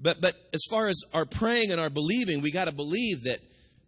But 0.00 0.22
but 0.22 0.34
as 0.54 0.62
far 0.70 0.88
as 0.88 1.00
our 1.12 1.26
praying 1.26 1.72
and 1.72 1.80
our 1.80 1.90
believing, 1.90 2.40
we 2.40 2.50
got 2.50 2.68
to 2.68 2.74
believe 2.74 3.24
that 3.24 3.40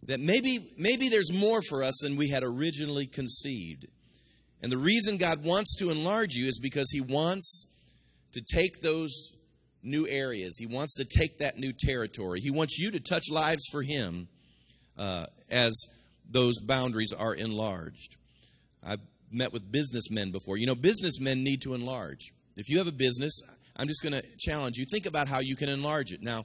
that 0.05 0.21
maybe, 0.21 0.71
maybe 0.77 1.09
there's 1.09 1.33
more 1.33 1.63
for 1.63 1.83
us 1.83 2.01
than 2.03 2.17
we 2.17 2.29
had 2.29 2.43
originally 2.43 3.07
conceived. 3.07 3.87
And 4.63 4.71
the 4.71 4.79
reason 4.79 5.17
God 5.17 5.45
wants 5.45 5.77
to 5.77 5.91
enlarge 5.91 6.35
you 6.35 6.47
is 6.47 6.59
because 6.61 6.91
He 6.91 7.01
wants 7.01 7.67
to 8.33 8.41
take 8.41 8.81
those 8.81 9.33
new 9.83 10.07
areas. 10.09 10.57
He 10.57 10.67
wants 10.67 10.97
to 10.97 11.05
take 11.05 11.39
that 11.39 11.59
new 11.59 11.73
territory. 11.73 12.41
He 12.41 12.51
wants 12.51 12.79
you 12.79 12.91
to 12.93 13.01
touch 13.01 13.25
lives 13.31 13.65
for 13.71 13.83
Him 13.83 14.29
uh, 14.97 15.27
as 15.51 15.75
those 16.31 16.61
boundaries 16.61 17.13
are 17.13 17.35
enlarged. 17.35 18.17
I've 18.85 19.01
met 19.31 19.53
with 19.53 19.71
businessmen 19.71 20.31
before. 20.31 20.57
You 20.57 20.67
know, 20.67 20.75
businessmen 20.75 21.43
need 21.43 21.63
to 21.63 21.75
enlarge. 21.75 22.33
If 22.57 22.69
you 22.69 22.79
have 22.79 22.87
a 22.87 22.93
business, 22.93 23.41
I'm 23.77 23.89
just 23.89 24.03
going 24.03 24.13
to 24.13 24.23
challenge 24.39 24.77
you. 24.77 24.85
Think 24.91 25.07
about 25.07 25.29
how 25.29 25.41
you 25.41 25.57
can 25.57 25.69
enlarge 25.69 26.13
it. 26.13 26.23
Now, 26.23 26.45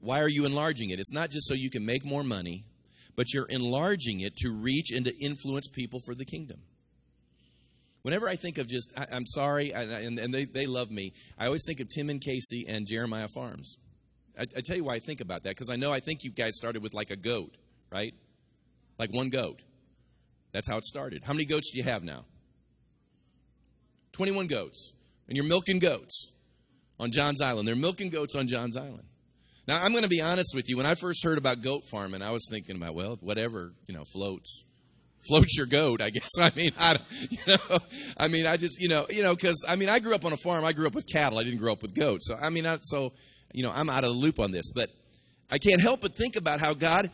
why 0.00 0.20
are 0.20 0.28
you 0.28 0.46
enlarging 0.46 0.90
it? 0.90 0.98
It's 0.98 1.12
not 1.12 1.30
just 1.30 1.46
so 1.46 1.54
you 1.54 1.70
can 1.70 1.84
make 1.84 2.04
more 2.04 2.24
money, 2.24 2.64
but 3.16 3.32
you're 3.32 3.46
enlarging 3.46 4.20
it 4.20 4.34
to 4.36 4.50
reach 4.50 4.90
and 4.92 5.04
to 5.04 5.14
influence 5.22 5.68
people 5.68 6.00
for 6.04 6.14
the 6.14 6.24
kingdom. 6.24 6.60
Whenever 8.02 8.28
I 8.28 8.36
think 8.36 8.58
of 8.58 8.66
just, 8.66 8.92
I, 8.96 9.14
am 9.14 9.26
sorry, 9.26 9.74
I, 9.74 9.82
and, 9.82 10.18
and 10.18 10.32
they, 10.32 10.44
they 10.46 10.66
love 10.66 10.90
me, 10.90 11.12
I 11.38 11.46
always 11.46 11.64
think 11.66 11.80
of 11.80 11.88
Tim 11.88 12.08
and 12.08 12.20
Casey 12.20 12.64
and 12.66 12.86
Jeremiah 12.86 13.28
Farms. 13.28 13.76
I, 14.38 14.42
I 14.42 14.60
tell 14.62 14.76
you 14.76 14.84
why 14.84 14.94
I 14.94 15.00
think 15.00 15.20
about 15.20 15.42
that, 15.42 15.50
because 15.50 15.68
I 15.68 15.76
know 15.76 15.92
I 15.92 16.00
think 16.00 16.24
you 16.24 16.30
guys 16.30 16.56
started 16.56 16.82
with 16.82 16.94
like 16.94 17.10
a 17.10 17.16
goat, 17.16 17.54
right? 17.92 18.14
Like 18.98 19.12
one 19.12 19.28
goat. 19.28 19.60
That's 20.52 20.68
how 20.68 20.78
it 20.78 20.84
started. 20.84 21.22
How 21.24 21.32
many 21.32 21.44
goats 21.44 21.70
do 21.72 21.78
you 21.78 21.84
have 21.84 22.02
now? 22.02 22.24
21 24.12 24.46
goats. 24.46 24.94
And 25.28 25.36
you're 25.36 25.46
milking 25.46 25.78
goats 25.78 26.32
on 26.98 27.12
John's 27.12 27.40
Island. 27.40 27.68
They're 27.68 27.76
milking 27.76 28.10
goats 28.10 28.34
on 28.34 28.48
John's 28.48 28.76
Island. 28.76 29.04
Now, 29.68 29.80
I'm 29.80 29.92
going 29.92 30.02
to 30.02 30.08
be 30.08 30.20
honest 30.20 30.52
with 30.54 30.68
you. 30.68 30.76
When 30.76 30.86
I 30.86 30.94
first 30.94 31.22
heard 31.22 31.38
about 31.38 31.62
goat 31.62 31.84
farming, 31.88 32.22
I 32.22 32.32
was 32.32 32.46
thinking 32.50 32.76
about, 32.76 32.94
well, 32.94 33.16
whatever, 33.20 33.72
you 33.86 33.94
know, 33.94 34.02
floats. 34.12 34.64
Floats 35.28 35.56
your 35.56 35.66
goat, 35.66 36.00
I 36.00 36.10
guess. 36.10 36.30
I 36.40 36.50
mean, 36.56 36.72
I, 36.78 36.98
you 37.28 37.38
know, 37.46 37.78
I 38.16 38.28
mean, 38.28 38.46
I 38.46 38.56
just, 38.56 38.80
you 38.80 38.88
know, 38.88 39.06
you 39.10 39.22
know, 39.22 39.34
because 39.34 39.64
I 39.68 39.76
mean, 39.76 39.88
I 39.88 39.98
grew 39.98 40.14
up 40.14 40.24
on 40.24 40.32
a 40.32 40.36
farm. 40.38 40.64
I 40.64 40.72
grew 40.72 40.86
up 40.86 40.94
with 40.94 41.06
cattle. 41.06 41.38
I 41.38 41.44
didn't 41.44 41.58
grow 41.58 41.72
up 41.72 41.82
with 41.82 41.94
goats. 41.94 42.28
So, 42.28 42.36
I 42.40 42.50
mean, 42.50 42.66
I, 42.66 42.78
so, 42.82 43.12
you 43.52 43.62
know, 43.62 43.72
I'm 43.74 43.90
out 43.90 44.04
of 44.04 44.10
the 44.10 44.16
loop 44.16 44.40
on 44.40 44.50
this. 44.50 44.70
But 44.74 44.90
I 45.50 45.58
can't 45.58 45.80
help 45.80 46.00
but 46.00 46.16
think 46.16 46.36
about 46.36 46.60
how 46.60 46.74
God 46.74 47.10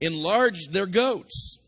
enlarged 0.00 0.72
their 0.72 0.86
goats. 0.86 1.58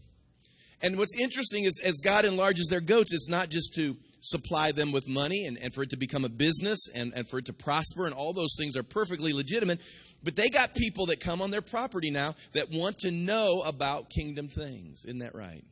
And 0.83 0.97
what's 0.97 1.15
interesting 1.21 1.65
is, 1.65 1.81
as 1.85 2.01
God 2.03 2.25
enlarges 2.25 2.69
their 2.69 2.81
goats, 2.81 3.13
it's 3.13 3.29
not 3.29 3.51
just 3.51 3.75
to 3.75 3.97
supply 4.21 4.73
them 4.73 4.93
with 4.93 5.09
money 5.09 5.47
and, 5.47 5.59
and 5.59 5.75
for 5.75 5.83
it 5.83 5.91
to 5.91 5.97
become 5.97 6.25
a 6.25 6.29
business 6.29 6.89
and, 6.95 7.13
and 7.15 7.29
for 7.29 7.39
it 7.39 7.47
to 7.47 7.53
prosper, 7.53 8.07
and 8.07 8.15
all 8.15 8.33
those 8.33 8.55
things 8.59 8.77
are 8.77 8.83
perfectly 8.83 9.33
legitimate. 9.33 9.81
But 10.23 10.37
they 10.37 10.49
got 10.49 10.75
people 10.75 11.07
that 11.07 11.21
come 11.21 11.41
on 11.41 11.51
their 11.51 11.63
property 11.63 12.11
now 12.11 12.35
that 12.53 12.71
want 12.71 12.99
to 13.01 13.11
know 13.11 13.63
about 13.65 14.11
kingdom 14.11 14.49
things. 14.49 15.05
Isn't 15.05 15.21
that 15.21 15.35
right? 15.35 15.65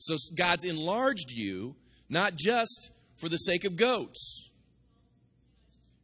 So 0.00 0.16
God's 0.34 0.64
enlarged 0.64 1.30
you 1.30 1.76
not 2.08 2.34
just 2.34 2.90
for 3.16 3.28
the 3.28 3.36
sake 3.36 3.64
of 3.64 3.76
goats. 3.76 4.50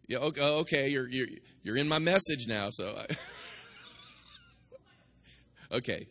Yeah, 0.06 0.18
okay, 0.18 0.40
oh, 0.40 0.58
okay 0.58 0.88
you're, 0.88 1.08
you're, 1.08 1.26
you're 1.62 1.76
in 1.76 1.88
my 1.88 1.98
message 1.98 2.46
now, 2.46 2.68
so. 2.70 2.94
I 2.96 3.06
okay. 5.76 6.06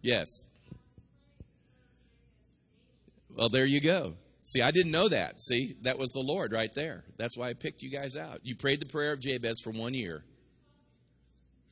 Yes. 0.00 0.26
Well, 3.36 3.48
there 3.48 3.66
you 3.66 3.80
go. 3.80 4.14
See, 4.44 4.60
I 4.60 4.72
didn't 4.72 4.90
know 4.90 5.08
that. 5.08 5.40
See, 5.40 5.76
that 5.82 5.98
was 5.98 6.10
the 6.10 6.24
Lord 6.26 6.52
right 6.52 6.74
there. 6.74 7.04
That's 7.16 7.36
why 7.36 7.48
I 7.48 7.54
picked 7.54 7.82
you 7.82 7.90
guys 7.90 8.16
out. 8.16 8.40
You 8.42 8.56
prayed 8.56 8.80
the 8.80 8.86
prayer 8.86 9.12
of 9.12 9.20
Jabez 9.20 9.60
for 9.62 9.70
one 9.70 9.94
year. 9.94 10.24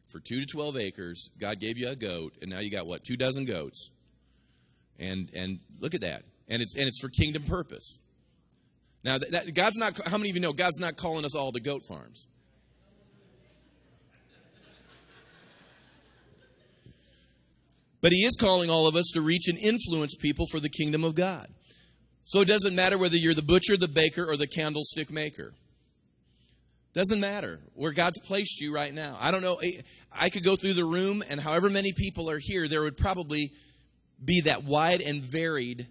for 0.06 0.20
two 0.20 0.40
to 0.40 0.46
12 0.46 0.76
acres. 0.76 1.30
God 1.38 1.60
gave 1.60 1.78
you 1.78 1.88
a 1.88 1.96
goat, 1.96 2.34
and 2.40 2.50
now 2.50 2.60
you 2.60 2.70
got 2.70 2.86
what? 2.86 3.04
Two 3.04 3.16
dozen 3.16 3.44
goats. 3.44 3.90
And, 5.00 5.30
and 5.34 5.58
look 5.80 5.94
at 5.94 6.02
that. 6.02 6.22
And 6.46 6.62
it's, 6.62 6.76
and 6.76 6.86
it's 6.86 7.00
for 7.00 7.08
kingdom 7.08 7.42
purpose. 7.42 7.98
Now, 9.02 9.18
that, 9.18 9.32
that, 9.32 9.54
God's 9.54 9.78
not, 9.78 9.98
how 10.06 10.18
many 10.18 10.30
of 10.30 10.36
you 10.36 10.42
know 10.42 10.52
God's 10.52 10.78
not 10.78 10.96
calling 10.96 11.24
us 11.24 11.34
all 11.34 11.50
to 11.52 11.60
goat 11.60 11.82
farms? 11.88 12.26
But 18.02 18.12
He 18.12 18.24
is 18.24 18.36
calling 18.36 18.70
all 18.70 18.86
of 18.86 18.96
us 18.96 19.10
to 19.14 19.20
reach 19.20 19.48
and 19.48 19.58
influence 19.58 20.14
people 20.14 20.46
for 20.50 20.60
the 20.60 20.70
kingdom 20.70 21.04
of 21.04 21.14
God. 21.14 21.48
So 22.24 22.40
it 22.40 22.48
doesn't 22.48 22.74
matter 22.74 22.96
whether 22.98 23.16
you're 23.16 23.34
the 23.34 23.42
butcher, 23.42 23.76
the 23.76 23.88
baker, 23.88 24.24
or 24.24 24.36
the 24.36 24.46
candlestick 24.46 25.10
maker. 25.10 25.52
Doesn't 26.92 27.20
matter 27.20 27.60
where 27.74 27.92
God's 27.92 28.18
placed 28.20 28.60
you 28.60 28.74
right 28.74 28.92
now. 28.92 29.16
I 29.20 29.30
don't 29.30 29.42
know. 29.42 29.60
I 30.12 30.28
could 30.28 30.44
go 30.44 30.56
through 30.56 30.74
the 30.74 30.84
room, 30.84 31.22
and 31.28 31.40
however 31.40 31.70
many 31.70 31.92
people 31.92 32.30
are 32.30 32.40
here, 32.40 32.68
there 32.68 32.82
would 32.82 32.96
probably 32.96 33.50
be 34.24 34.42
that 34.42 34.64
wide 34.64 35.00
and 35.00 35.22
varied, 35.32 35.86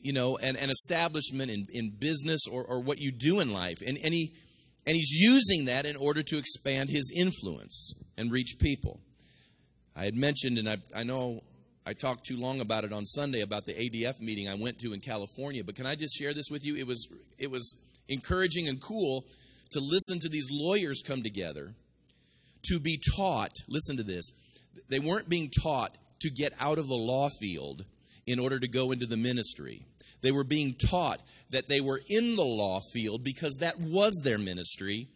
you 0.00 0.12
know, 0.12 0.36
an, 0.38 0.56
an 0.56 0.70
establishment 0.70 1.50
in, 1.50 1.66
in 1.72 1.90
business 1.90 2.42
or, 2.50 2.64
or 2.64 2.80
what 2.80 2.98
you 3.00 3.12
do 3.12 3.40
in 3.40 3.52
life. 3.52 3.78
And, 3.86 3.98
and, 4.02 4.12
he, 4.12 4.32
and 4.86 4.96
he's 4.96 5.12
using 5.12 5.66
that 5.66 5.86
in 5.86 5.96
order 5.96 6.22
to 6.22 6.38
expand 6.38 6.90
his 6.90 7.12
influence 7.16 7.94
and 8.16 8.30
reach 8.30 8.56
people. 8.58 9.00
I 9.94 10.04
had 10.04 10.14
mentioned, 10.14 10.58
and 10.58 10.68
I, 10.68 10.76
I 10.94 11.04
know 11.04 11.42
I 11.86 11.92
talked 11.92 12.26
too 12.26 12.36
long 12.36 12.60
about 12.60 12.84
it 12.84 12.92
on 12.92 13.04
Sunday 13.06 13.40
about 13.40 13.64
the 13.64 13.72
ADF 13.72 14.20
meeting 14.20 14.48
I 14.48 14.54
went 14.54 14.78
to 14.80 14.92
in 14.92 15.00
California, 15.00 15.62
but 15.64 15.76
can 15.76 15.86
I 15.86 15.94
just 15.94 16.16
share 16.16 16.34
this 16.34 16.50
with 16.50 16.64
you? 16.64 16.76
It 16.76 16.86
was, 16.86 17.08
it 17.38 17.50
was 17.50 17.76
encouraging 18.08 18.68
and 18.68 18.80
cool 18.80 19.24
to 19.70 19.80
listen 19.80 20.18
to 20.20 20.28
these 20.28 20.48
lawyers 20.50 21.02
come 21.06 21.22
together 21.22 21.74
to 22.64 22.80
be 22.80 23.00
taught. 23.16 23.52
Listen 23.68 23.96
to 23.96 24.02
this. 24.02 24.30
They 24.88 24.98
weren't 24.98 25.28
being 25.28 25.50
taught 25.62 25.96
to 26.20 26.30
get 26.30 26.52
out 26.60 26.78
of 26.78 26.86
the 26.86 26.94
law 26.94 27.28
field 27.40 27.84
in 28.26 28.38
order 28.38 28.58
to 28.58 28.68
go 28.68 28.90
into 28.92 29.06
the 29.06 29.16
ministry. 29.16 29.86
They 30.22 30.32
were 30.32 30.44
being 30.44 30.74
taught 30.74 31.20
that 31.50 31.68
they 31.68 31.80
were 31.80 32.00
in 32.08 32.36
the 32.36 32.44
law 32.44 32.80
field 32.92 33.22
because 33.22 33.56
that 33.60 33.78
was 33.78 34.20
their 34.24 34.38
ministry 34.38 35.08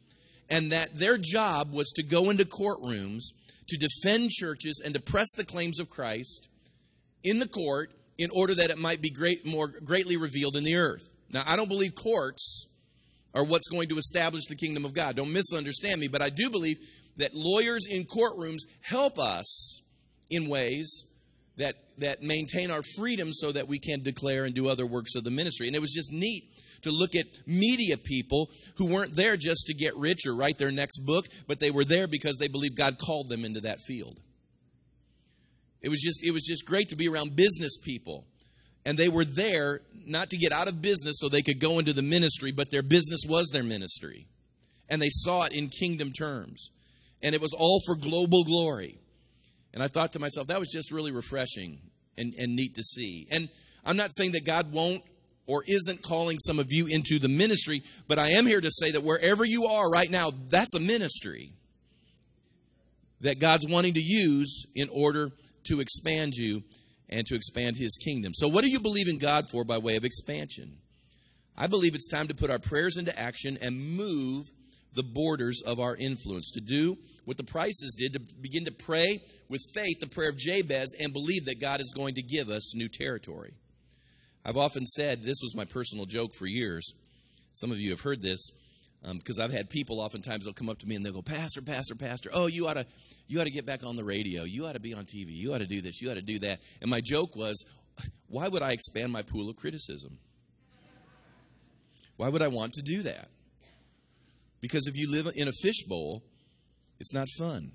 and 0.48 0.72
that 0.72 0.98
their 0.98 1.16
job 1.18 1.72
was 1.72 1.90
to 1.92 2.02
go 2.02 2.30
into 2.30 2.44
courtrooms 2.44 3.22
to 3.68 3.76
defend 3.76 4.30
churches 4.30 4.82
and 4.84 4.94
to 4.94 5.00
press 5.00 5.28
the 5.36 5.44
claims 5.44 5.80
of 5.80 5.88
Christ 5.88 6.48
in 7.22 7.38
the 7.38 7.48
court 7.48 7.92
in 8.18 8.30
order 8.32 8.54
that 8.54 8.70
it 8.70 8.78
might 8.78 9.00
be 9.00 9.10
great, 9.10 9.46
more 9.46 9.68
greatly 9.68 10.16
revealed 10.16 10.56
in 10.56 10.64
the 10.64 10.76
earth. 10.76 11.04
Now, 11.32 11.42
I 11.46 11.56
don't 11.56 11.68
believe 11.68 11.94
courts 11.94 12.66
are 13.34 13.44
what's 13.44 13.68
going 13.68 13.88
to 13.88 13.98
establish 13.98 14.46
the 14.46 14.56
kingdom 14.56 14.84
of 14.84 14.92
God. 14.92 15.16
Don't 15.16 15.32
misunderstand 15.32 16.00
me, 16.00 16.08
but 16.08 16.20
I 16.20 16.30
do 16.30 16.50
believe 16.50 16.78
that 17.16 17.34
lawyers 17.34 17.86
in 17.88 18.04
courtrooms 18.04 18.62
help 18.82 19.18
us 19.18 19.82
in 20.30 20.48
ways 20.48 21.06
that 21.56 21.74
that 21.98 22.22
maintain 22.22 22.70
our 22.70 22.82
freedom 22.96 23.30
so 23.32 23.52
that 23.52 23.68
we 23.68 23.78
can 23.78 24.02
declare 24.02 24.44
and 24.44 24.54
do 24.54 24.68
other 24.68 24.86
works 24.86 25.14
of 25.14 25.24
the 25.24 25.30
ministry. 25.30 25.66
And 25.66 25.76
it 25.76 25.80
was 25.80 25.92
just 25.92 26.10
neat 26.10 26.44
to 26.82 26.90
look 26.90 27.14
at 27.14 27.26
media 27.46 27.98
people 27.98 28.48
who 28.76 28.86
weren't 28.86 29.14
there 29.14 29.36
just 29.36 29.66
to 29.66 29.74
get 29.74 29.94
rich 29.96 30.20
or 30.26 30.34
write 30.34 30.56
their 30.56 30.70
next 30.70 31.00
book, 31.00 31.26
but 31.46 31.60
they 31.60 31.70
were 31.70 31.84
there 31.84 32.08
because 32.08 32.38
they 32.38 32.48
believed 32.48 32.76
God 32.76 32.96
called 32.98 33.28
them 33.28 33.44
into 33.44 33.60
that 33.60 33.80
field. 33.86 34.18
It 35.82 35.90
was 35.90 36.00
just 36.00 36.20
it 36.24 36.30
was 36.30 36.44
just 36.44 36.64
great 36.64 36.88
to 36.88 36.96
be 36.96 37.08
around 37.08 37.36
business 37.36 37.76
people 37.84 38.24
and 38.84 38.96
they 38.96 39.08
were 39.08 39.24
there 39.24 39.82
not 40.06 40.30
to 40.30 40.36
get 40.36 40.52
out 40.52 40.68
of 40.68 40.80
business 40.80 41.16
so 41.18 41.28
they 41.28 41.42
could 41.42 41.60
go 41.60 41.78
into 41.78 41.92
the 41.92 42.02
ministry, 42.02 42.50
but 42.50 42.70
their 42.70 42.82
business 42.82 43.20
was 43.28 43.48
their 43.52 43.62
ministry. 43.62 44.26
And 44.88 45.00
they 45.00 45.10
saw 45.10 45.44
it 45.44 45.52
in 45.52 45.68
kingdom 45.68 46.12
terms. 46.12 46.70
And 47.22 47.34
it 47.34 47.40
was 47.40 47.52
all 47.52 47.80
for 47.86 47.94
global 47.94 48.44
glory. 48.44 48.98
And 49.72 49.82
I 49.82 49.88
thought 49.88 50.12
to 50.14 50.18
myself, 50.18 50.48
that 50.48 50.60
was 50.60 50.70
just 50.70 50.90
really 50.90 51.12
refreshing 51.12 51.78
and, 52.18 52.34
and 52.38 52.56
neat 52.56 52.74
to 52.74 52.82
see. 52.82 53.26
And 53.30 53.48
I'm 53.84 53.96
not 53.96 54.10
saying 54.12 54.32
that 54.32 54.44
God 54.44 54.72
won't 54.72 55.02
or 55.46 55.64
isn't 55.66 56.02
calling 56.02 56.38
some 56.38 56.58
of 56.58 56.66
you 56.70 56.86
into 56.86 57.18
the 57.18 57.28
ministry, 57.28 57.82
but 58.06 58.18
I 58.18 58.30
am 58.30 58.46
here 58.46 58.60
to 58.60 58.70
say 58.70 58.92
that 58.92 59.02
wherever 59.02 59.44
you 59.44 59.66
are 59.66 59.90
right 59.90 60.10
now, 60.10 60.30
that's 60.48 60.74
a 60.74 60.80
ministry 60.80 61.52
that 63.20 63.38
God's 63.38 63.66
wanting 63.68 63.94
to 63.94 64.00
use 64.00 64.66
in 64.74 64.88
order 64.90 65.30
to 65.64 65.80
expand 65.80 66.34
you 66.34 66.62
and 67.08 67.26
to 67.26 67.34
expand 67.34 67.76
his 67.76 67.98
kingdom. 68.02 68.32
So, 68.32 68.48
what 68.48 68.62
do 68.62 68.70
you 68.70 68.80
believe 68.80 69.08
in 69.08 69.18
God 69.18 69.50
for 69.50 69.64
by 69.64 69.78
way 69.78 69.96
of 69.96 70.04
expansion? 70.04 70.78
I 71.56 71.66
believe 71.66 71.94
it's 71.94 72.08
time 72.08 72.28
to 72.28 72.34
put 72.34 72.50
our 72.50 72.58
prayers 72.58 72.96
into 72.96 73.18
action 73.18 73.58
and 73.60 73.96
move 73.96 74.46
the 74.94 75.02
borders 75.02 75.62
of 75.64 75.78
our 75.78 75.96
influence, 75.96 76.50
to 76.52 76.60
do 76.60 76.96
what 77.24 77.36
the 77.36 77.44
Prices 77.44 77.94
did, 77.96 78.14
to 78.14 78.20
begin 78.20 78.64
to 78.64 78.72
pray 78.72 79.20
with 79.48 79.60
faith 79.74 80.00
the 80.00 80.06
prayer 80.06 80.30
of 80.30 80.36
Jabez 80.36 80.94
and 80.98 81.12
believe 81.12 81.44
that 81.46 81.60
God 81.60 81.80
is 81.80 81.92
going 81.94 82.14
to 82.16 82.22
give 82.22 82.48
us 82.48 82.74
new 82.74 82.88
territory. 82.88 83.52
I've 84.44 84.56
often 84.56 84.86
said, 84.86 85.22
this 85.22 85.40
was 85.42 85.54
my 85.54 85.64
personal 85.64 86.06
joke 86.06 86.34
for 86.34 86.46
years. 86.46 86.92
Some 87.52 87.70
of 87.70 87.78
you 87.78 87.90
have 87.90 88.00
heard 88.00 88.22
this 88.22 88.50
because 89.02 89.38
um, 89.38 89.44
I've 89.44 89.52
had 89.52 89.70
people 89.70 90.00
oftentimes 90.00 90.44
they'll 90.44 90.54
come 90.54 90.68
up 90.68 90.78
to 90.80 90.86
me 90.86 90.94
and 90.94 91.04
they'll 91.04 91.12
go, 91.12 91.22
Pastor, 91.22 91.62
Pastor, 91.62 91.94
Pastor, 91.94 92.30
oh, 92.32 92.46
you 92.46 92.68
ought 92.68 92.74
to 92.74 92.86
you 93.28 93.40
ought 93.40 93.44
to 93.44 93.50
get 93.50 93.64
back 93.64 93.84
on 93.84 93.94
the 93.94 94.02
radio. 94.02 94.42
You 94.42 94.66
ought 94.66 94.72
to 94.72 94.80
be 94.80 94.92
on 94.92 95.04
TV. 95.04 95.28
You 95.28 95.54
ought 95.54 95.58
to 95.58 95.66
do 95.66 95.80
this. 95.80 96.02
You 96.02 96.10
ought 96.10 96.14
to 96.14 96.22
do 96.22 96.40
that. 96.40 96.58
And 96.80 96.90
my 96.90 97.00
joke 97.00 97.36
was, 97.36 97.64
why 98.26 98.48
would 98.48 98.60
I 98.60 98.72
expand 98.72 99.12
my 99.12 99.22
pool 99.22 99.48
of 99.48 99.54
criticism? 99.54 100.18
Why 102.16 102.28
would 102.28 102.42
I 102.42 102.48
want 102.48 102.72
to 102.74 102.82
do 102.82 103.02
that? 103.02 103.28
Because 104.60 104.86
if 104.86 104.96
you 104.96 105.10
live 105.10 105.32
in 105.34 105.48
a 105.48 105.52
fishbowl, 105.62 106.22
it's 106.98 107.14
not 107.14 107.28
fun. 107.38 107.72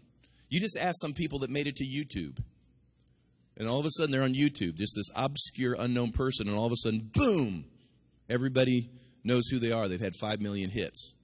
You 0.50 0.60
just 0.60 0.77
ask 0.80 0.96
some 1.01 1.13
people 1.13 1.39
that 1.39 1.50
made 1.50 1.68
it 1.68 1.75
to 1.77 1.84
YouTube. 1.84 2.38
And 3.58 3.68
all 3.68 3.80
of 3.80 3.86
a 3.86 3.92
sudden 3.92 4.12
they're 4.12 4.24
on 4.24 4.34
YouTube, 4.34 4.75
just 4.75 4.94
this 4.96 5.10
obscure, 5.15 5.75
unknown 5.80 6.12
person, 6.12 6.48
and 6.48 6.58
all 6.58 6.65
of 6.65 6.74
a 6.74 6.77
sudden, 6.77 7.10
boom, 7.13 7.65
everybody 8.30 8.89
knows 9.24 9.48
who 9.48 9.60
they 9.60 9.72
are. 9.72 9.88
They've 9.88 10.00
had 10.00 10.15
five 10.20 10.42
million 10.42 10.70
hits. 10.70 11.15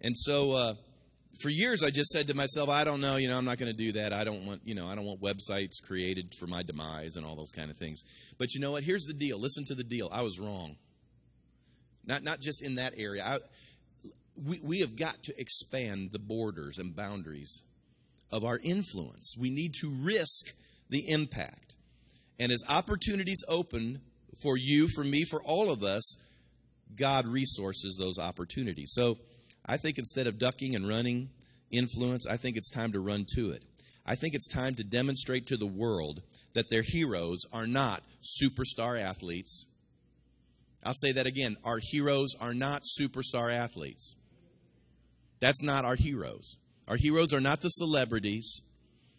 And 0.00 0.16
so 0.18 0.52
uh, 0.52 0.74
for 1.40 1.48
years 1.48 1.82
I 1.82 1.90
just 1.90 2.10
said 2.10 2.26
to 2.28 2.34
myself, 2.34 2.68
I 2.68 2.84
don't 2.84 3.00
know, 3.00 3.16
you 3.16 3.28
know, 3.28 3.38
I'm 3.38 3.44
not 3.44 3.58
going 3.58 3.72
to 3.72 3.78
do 3.78 3.92
that. 3.92 4.12
I 4.12 4.24
don't 4.24 4.44
want, 4.44 4.62
you 4.64 4.74
know, 4.74 4.86
I 4.86 4.94
don't 4.94 5.04
want 5.04 5.20
websites 5.20 5.82
created 5.82 6.34
for 6.38 6.46
my 6.46 6.62
demise 6.62 7.16
and 7.16 7.24
all 7.24 7.36
those 7.36 7.52
kind 7.52 7.70
of 7.70 7.76
things. 7.76 8.02
But 8.38 8.54
you 8.54 8.60
know 8.60 8.72
what? 8.72 8.82
Here's 8.82 9.04
the 9.04 9.14
deal. 9.14 9.38
Listen 9.40 9.64
to 9.66 9.74
the 9.74 9.84
deal. 9.84 10.08
I 10.12 10.22
was 10.22 10.38
wrong. 10.38 10.76
Not 12.04 12.22
not 12.22 12.40
just 12.40 12.62
in 12.62 12.76
that 12.76 12.94
area. 12.96 13.24
I, 13.24 13.38
we 14.44 14.60
we 14.62 14.80
have 14.80 14.96
got 14.96 15.22
to 15.24 15.40
expand 15.40 16.10
the 16.12 16.18
borders 16.18 16.78
and 16.78 16.94
boundaries 16.94 17.62
of 18.30 18.44
our 18.44 18.58
influence. 18.62 19.34
We 19.38 19.50
need 19.50 19.74
to 19.80 19.90
risk 19.90 20.54
the 20.88 21.04
impact. 21.08 21.76
And 22.38 22.52
as 22.52 22.62
opportunities 22.68 23.42
open 23.48 24.00
for 24.42 24.56
you, 24.58 24.88
for 24.88 25.04
me, 25.04 25.24
for 25.24 25.42
all 25.42 25.70
of 25.70 25.82
us, 25.82 26.16
God 26.94 27.26
resources 27.26 27.96
those 27.98 28.18
opportunities. 28.18 28.92
So 28.92 29.18
I 29.64 29.76
think 29.76 29.98
instead 29.98 30.26
of 30.26 30.38
ducking 30.38 30.74
and 30.76 30.86
running 30.86 31.30
influence, 31.70 32.26
I 32.26 32.36
think 32.36 32.56
it's 32.56 32.70
time 32.70 32.92
to 32.92 33.00
run 33.00 33.26
to 33.36 33.50
it. 33.50 33.62
I 34.04 34.14
think 34.14 34.34
it's 34.34 34.46
time 34.46 34.74
to 34.76 34.84
demonstrate 34.84 35.46
to 35.48 35.56
the 35.56 35.66
world 35.66 36.22
that 36.52 36.70
their 36.70 36.82
heroes 36.82 37.40
are 37.52 37.66
not 37.66 38.02
superstar 38.40 39.00
athletes. 39.00 39.64
I'll 40.84 40.94
say 40.94 41.12
that 41.12 41.26
again. 41.26 41.56
Our 41.64 41.80
heroes 41.82 42.34
are 42.40 42.54
not 42.54 42.82
superstar 43.00 43.52
athletes. 43.52 44.14
That's 45.40 45.62
not 45.62 45.84
our 45.84 45.96
heroes. 45.96 46.56
Our 46.88 46.96
heroes 46.96 47.32
are 47.32 47.40
not 47.40 47.60
the 47.60 47.68
celebrities. 47.68 48.60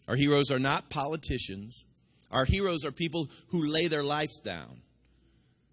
Our 0.06 0.16
heroes 0.16 0.50
are 0.50 0.58
not 0.58 0.90
politicians. 0.90 1.84
Our 2.30 2.44
heroes 2.44 2.84
are 2.84 2.92
people 2.92 3.28
who 3.48 3.64
lay 3.64 3.88
their 3.88 4.02
lives 4.02 4.40
down 4.40 4.82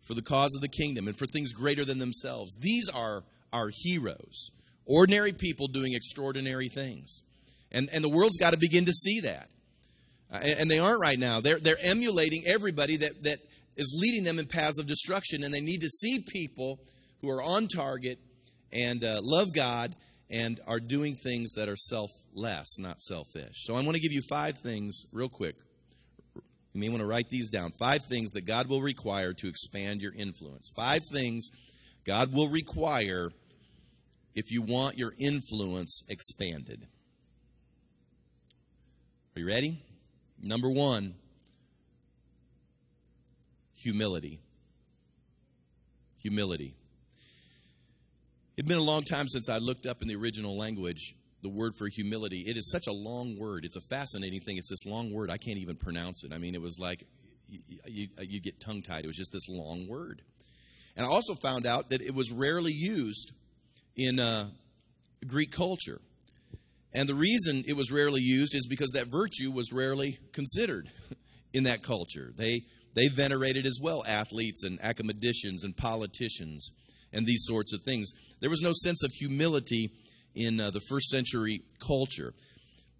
for 0.03 0.13
the 0.13 0.21
cause 0.21 0.53
of 0.55 0.61
the 0.61 0.67
kingdom 0.67 1.07
and 1.07 1.17
for 1.17 1.25
things 1.25 1.51
greater 1.51 1.83
than 1.83 1.99
themselves. 1.99 2.55
These 2.59 2.89
are 2.89 3.23
our 3.51 3.69
heroes. 3.83 4.51
Ordinary 4.85 5.33
people 5.33 5.67
doing 5.67 5.93
extraordinary 5.93 6.69
things. 6.69 7.23
And, 7.71 7.89
and 7.91 8.03
the 8.03 8.09
world's 8.09 8.37
got 8.37 8.53
to 8.53 8.59
begin 8.59 8.85
to 8.85 8.91
see 8.91 9.21
that. 9.21 9.49
Uh, 10.31 10.39
and, 10.43 10.59
and, 10.59 10.71
they 10.71 10.79
aren't 10.79 11.01
right 11.01 11.17
now. 11.17 11.41
They're, 11.41 11.59
they're 11.59 11.77
emulating 11.81 12.43
everybody 12.45 12.97
that, 12.97 13.23
that 13.23 13.39
is 13.75 13.97
leading 13.99 14.23
them 14.23 14.39
in 14.39 14.47
paths 14.47 14.79
of 14.79 14.87
destruction. 14.87 15.43
And 15.43 15.53
they 15.53 15.61
need 15.61 15.81
to 15.81 15.89
see 15.89 16.23
people 16.27 16.79
who 17.21 17.29
are 17.29 17.41
on 17.41 17.67
target 17.67 18.19
and 18.71 19.03
uh, 19.03 19.19
love 19.23 19.53
God 19.53 19.95
and 20.29 20.59
are 20.67 20.79
doing 20.79 21.15
things 21.15 21.53
that 21.53 21.69
are 21.69 21.75
selfless, 21.75 22.79
not 22.79 23.01
selfish. 23.01 23.63
So 23.63 23.75
I 23.75 23.81
want 23.81 23.95
to 23.95 24.01
give 24.01 24.11
you 24.11 24.21
five 24.21 24.57
things 24.57 25.05
real 25.11 25.29
quick. 25.29 25.55
You 26.73 26.81
may 26.81 26.89
want 26.89 27.01
to 27.01 27.07
write 27.07 27.29
these 27.29 27.49
down. 27.49 27.71
Five 27.71 28.03
things 28.03 28.31
that 28.31 28.45
God 28.45 28.67
will 28.67 28.81
require 28.81 29.33
to 29.33 29.47
expand 29.47 30.01
your 30.01 30.13
influence. 30.13 30.69
Five 30.75 31.01
things 31.11 31.49
God 32.05 32.33
will 32.33 32.49
require 32.49 33.29
if 34.33 34.51
you 34.51 34.61
want 34.61 34.97
your 34.97 35.13
influence 35.17 36.03
expanded. 36.09 36.85
Are 39.35 39.39
you 39.39 39.47
ready? 39.47 39.81
Number 40.41 40.69
one, 40.69 41.15
humility. 43.73 44.41
Humility. 46.21 46.75
It's 48.57 48.67
been 48.67 48.77
a 48.77 48.81
long 48.81 49.03
time 49.03 49.27
since 49.27 49.49
I 49.49 49.57
looked 49.57 49.85
up 49.85 50.01
in 50.01 50.07
the 50.07 50.15
original 50.15 50.57
language 50.57 51.13
the 51.41 51.49
word 51.49 51.73
for 51.77 51.89
humility. 51.89 52.45
It 52.47 52.55
is 52.55 52.71
such 52.71 52.87
a 52.87 52.91
long 52.93 53.37
word. 53.37 53.65
It's 53.65 53.75
a 53.75 53.81
fascinating 53.89 54.39
thing. 54.39 54.57
It's 54.57 54.69
this 54.69 54.85
long 54.85 55.11
word. 55.11 55.29
I 55.29 55.37
can't 55.37 55.57
even 55.57 55.75
pronounce 55.75 56.23
it. 56.23 56.31
I 56.31 56.37
mean, 56.37 56.55
it 56.55 56.61
was 56.61 56.79
like 56.79 57.03
you, 57.49 58.07
you, 58.17 58.39
get 58.39 58.61
tongue 58.61 58.81
tied. 58.81 59.03
It 59.03 59.07
was 59.07 59.17
just 59.17 59.33
this 59.33 59.49
long 59.49 59.87
word. 59.89 60.21
And 60.95 61.05
I 61.05 61.09
also 61.09 61.35
found 61.35 61.67
out 61.67 61.89
that 61.89 62.01
it 62.01 62.15
was 62.15 62.31
rarely 62.31 62.71
used 62.71 63.33
in 63.97 64.21
uh, 64.21 64.47
Greek 65.27 65.51
culture. 65.51 65.99
And 66.93 67.09
the 67.09 67.13
reason 67.13 67.63
it 67.67 67.75
was 67.75 67.91
rarely 67.91 68.21
used 68.21 68.55
is 68.55 68.67
because 68.67 68.91
that 68.91 69.07
virtue 69.11 69.51
was 69.51 69.73
rarely 69.73 70.17
considered 70.31 70.89
in 71.53 71.65
that 71.65 71.83
culture. 71.83 72.31
They, 72.35 72.61
they 72.95 73.09
venerated 73.09 73.65
as 73.65 73.79
well 73.81 74.05
athletes 74.07 74.63
and 74.63 74.79
academicians 74.81 75.65
and 75.65 75.75
politicians 75.75 76.71
and 77.15 77.25
these 77.25 77.45
sorts 77.47 77.73
of 77.73 77.81
things. 77.81 78.11
There 78.41 78.49
was 78.49 78.61
no 78.61 78.73
sense 78.73 79.03
of 79.03 79.11
humility 79.13 79.89
in 80.35 80.59
uh, 80.59 80.69
the 80.69 80.81
first 80.89 81.09
century 81.09 81.61
culture. 81.79 82.33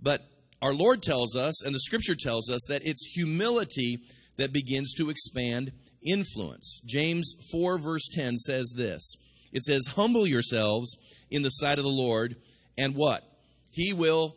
But 0.01 0.21
our 0.61 0.73
Lord 0.73 1.03
tells 1.03 1.35
us, 1.35 1.63
and 1.63 1.75
the 1.75 1.79
scripture 1.79 2.15
tells 2.15 2.49
us, 2.49 2.65
that 2.69 2.81
it's 2.85 3.13
humility 3.13 3.99
that 4.37 4.53
begins 4.53 4.93
to 4.95 5.09
expand 5.09 5.71
influence. 6.05 6.81
James 6.85 7.33
4, 7.51 7.77
verse 7.77 8.07
10 8.13 8.37
says 8.37 8.73
this 8.75 9.13
It 9.51 9.63
says, 9.63 9.93
Humble 9.95 10.25
yourselves 10.25 10.95
in 11.29 11.41
the 11.41 11.49
sight 11.49 11.77
of 11.77 11.83
the 11.83 11.89
Lord, 11.89 12.35
and 12.77 12.95
what? 12.95 13.21
He 13.69 13.93
will 13.93 14.35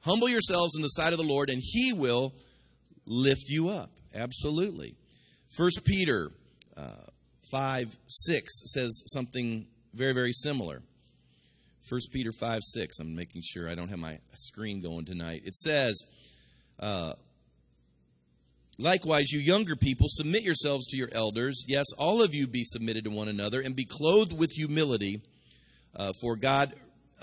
humble 0.00 0.28
yourselves 0.28 0.74
in 0.76 0.82
the 0.82 0.88
sight 0.88 1.12
of 1.12 1.18
the 1.18 1.24
Lord, 1.24 1.50
and 1.50 1.60
He 1.62 1.92
will 1.92 2.32
lift 3.06 3.44
you 3.48 3.68
up. 3.68 3.90
Absolutely. 4.14 4.94
First 5.56 5.82
Peter 5.84 6.30
uh, 6.76 7.10
5 7.50 7.96
6 8.06 8.62
says 8.72 9.02
something 9.06 9.66
very, 9.92 10.12
very 10.12 10.32
similar. 10.32 10.82
1 11.88 12.00
Peter 12.12 12.32
5 12.32 12.60
6. 12.62 12.98
I'm 12.98 13.14
making 13.14 13.42
sure 13.44 13.68
I 13.68 13.74
don't 13.74 13.88
have 13.88 13.98
my 13.98 14.18
screen 14.34 14.80
going 14.80 15.04
tonight. 15.04 15.42
It 15.44 15.54
says, 15.54 16.02
uh, 16.80 17.12
Likewise, 18.78 19.30
you 19.30 19.38
younger 19.38 19.76
people, 19.76 20.06
submit 20.10 20.42
yourselves 20.42 20.88
to 20.88 20.96
your 20.96 21.08
elders. 21.12 21.64
Yes, 21.68 21.86
all 21.96 22.22
of 22.22 22.34
you 22.34 22.48
be 22.48 22.64
submitted 22.64 23.04
to 23.04 23.10
one 23.10 23.28
another 23.28 23.60
and 23.60 23.76
be 23.76 23.84
clothed 23.84 24.36
with 24.36 24.50
humility. 24.50 25.22
Uh, 25.94 26.10
for 26.20 26.34
God 26.34 26.72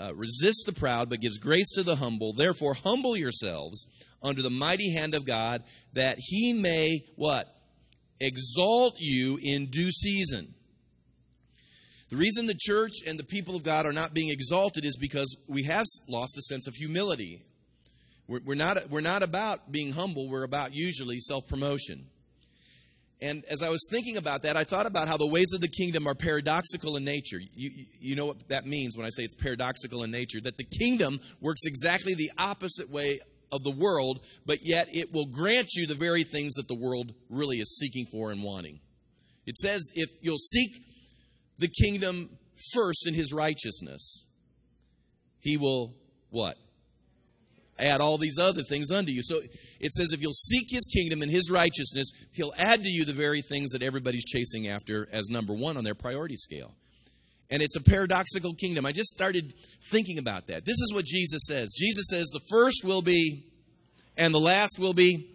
uh, 0.00 0.14
resists 0.14 0.64
the 0.64 0.72
proud, 0.72 1.10
but 1.10 1.20
gives 1.20 1.36
grace 1.36 1.70
to 1.74 1.82
the 1.82 1.96
humble. 1.96 2.32
Therefore, 2.32 2.72
humble 2.72 3.18
yourselves 3.18 3.86
under 4.22 4.40
the 4.40 4.50
mighty 4.50 4.94
hand 4.94 5.12
of 5.12 5.26
God, 5.26 5.62
that 5.92 6.16
he 6.18 6.54
may, 6.54 7.00
what? 7.16 7.46
Exalt 8.20 8.96
you 8.98 9.38
in 9.42 9.66
due 9.66 9.90
season. 9.90 10.54
The 12.10 12.16
reason 12.16 12.46
the 12.46 12.54
church 12.54 12.92
and 13.06 13.18
the 13.18 13.24
people 13.24 13.56
of 13.56 13.62
God 13.62 13.86
are 13.86 13.92
not 13.92 14.12
being 14.12 14.30
exalted 14.30 14.84
is 14.84 14.98
because 14.98 15.34
we 15.48 15.62
have 15.64 15.86
lost 16.08 16.36
a 16.36 16.42
sense 16.42 16.66
of 16.66 16.74
humility. 16.74 17.40
We're, 18.28 18.40
we're, 18.44 18.54
not, 18.54 18.76
we're 18.90 19.00
not 19.00 19.22
about 19.22 19.72
being 19.72 19.92
humble, 19.92 20.28
we're 20.28 20.44
about 20.44 20.74
usually 20.74 21.20
self 21.20 21.46
promotion. 21.48 22.06
And 23.22 23.44
as 23.48 23.62
I 23.62 23.68
was 23.68 23.86
thinking 23.90 24.16
about 24.16 24.42
that, 24.42 24.56
I 24.56 24.64
thought 24.64 24.84
about 24.84 25.06
how 25.06 25.16
the 25.16 25.28
ways 25.28 25.52
of 25.54 25.60
the 25.60 25.68
kingdom 25.68 26.08
are 26.08 26.14
paradoxical 26.14 26.96
in 26.96 27.04
nature. 27.04 27.38
You, 27.54 27.70
you 28.00 28.16
know 28.16 28.26
what 28.26 28.48
that 28.48 28.66
means 28.66 28.96
when 28.96 29.06
I 29.06 29.10
say 29.10 29.22
it's 29.22 29.34
paradoxical 29.34 30.02
in 30.02 30.10
nature? 30.10 30.40
That 30.42 30.56
the 30.56 30.64
kingdom 30.64 31.20
works 31.40 31.62
exactly 31.64 32.14
the 32.14 32.32
opposite 32.36 32.90
way 32.90 33.20
of 33.52 33.62
the 33.62 33.70
world, 33.70 34.24
but 34.46 34.58
yet 34.62 34.88
it 34.90 35.12
will 35.12 35.26
grant 35.26 35.68
you 35.74 35.86
the 35.86 35.94
very 35.94 36.24
things 36.24 36.54
that 36.54 36.66
the 36.66 36.78
world 36.78 37.12
really 37.28 37.58
is 37.58 37.78
seeking 37.78 38.06
for 38.10 38.32
and 38.32 38.42
wanting. 38.42 38.80
It 39.46 39.56
says 39.56 39.90
if 39.94 40.08
you'll 40.22 40.38
seek 40.38 40.70
the 41.58 41.68
kingdom 41.68 42.30
first 42.72 43.06
in 43.06 43.14
his 43.14 43.32
righteousness, 43.32 44.24
he 45.40 45.56
will 45.56 45.94
what? 46.30 46.56
Add 47.78 48.00
all 48.00 48.16
these 48.16 48.38
other 48.38 48.62
things 48.62 48.90
unto 48.90 49.10
you. 49.10 49.22
So 49.22 49.40
it 49.80 49.92
says, 49.92 50.12
if 50.12 50.20
you'll 50.20 50.32
seek 50.32 50.68
his 50.70 50.86
kingdom 50.86 51.20
and 51.20 51.30
his 51.30 51.50
righteousness, 51.50 52.10
he'll 52.32 52.52
add 52.56 52.82
to 52.82 52.88
you 52.88 53.04
the 53.04 53.12
very 53.12 53.42
things 53.42 53.70
that 53.70 53.82
everybody's 53.82 54.24
chasing 54.24 54.68
after 54.68 55.08
as 55.10 55.28
number 55.30 55.52
one 55.52 55.76
on 55.76 55.84
their 55.84 55.94
priority 55.94 56.36
scale. 56.36 56.74
And 57.52 57.62
it's 57.62 57.76
a 57.76 57.82
paradoxical 57.82 58.54
kingdom. 58.54 58.86
I 58.86 58.92
just 58.92 59.10
started 59.10 59.52
thinking 59.90 60.16
about 60.16 60.46
that. 60.46 60.64
This 60.64 60.80
is 60.80 60.90
what 60.94 61.04
Jesus 61.04 61.42
says 61.46 61.74
Jesus 61.78 62.06
says, 62.08 62.28
the 62.32 62.40
first 62.50 62.82
will 62.82 63.02
be, 63.02 63.44
and 64.16 64.32
the 64.32 64.40
last 64.40 64.78
will 64.78 64.94
be. 64.94 65.28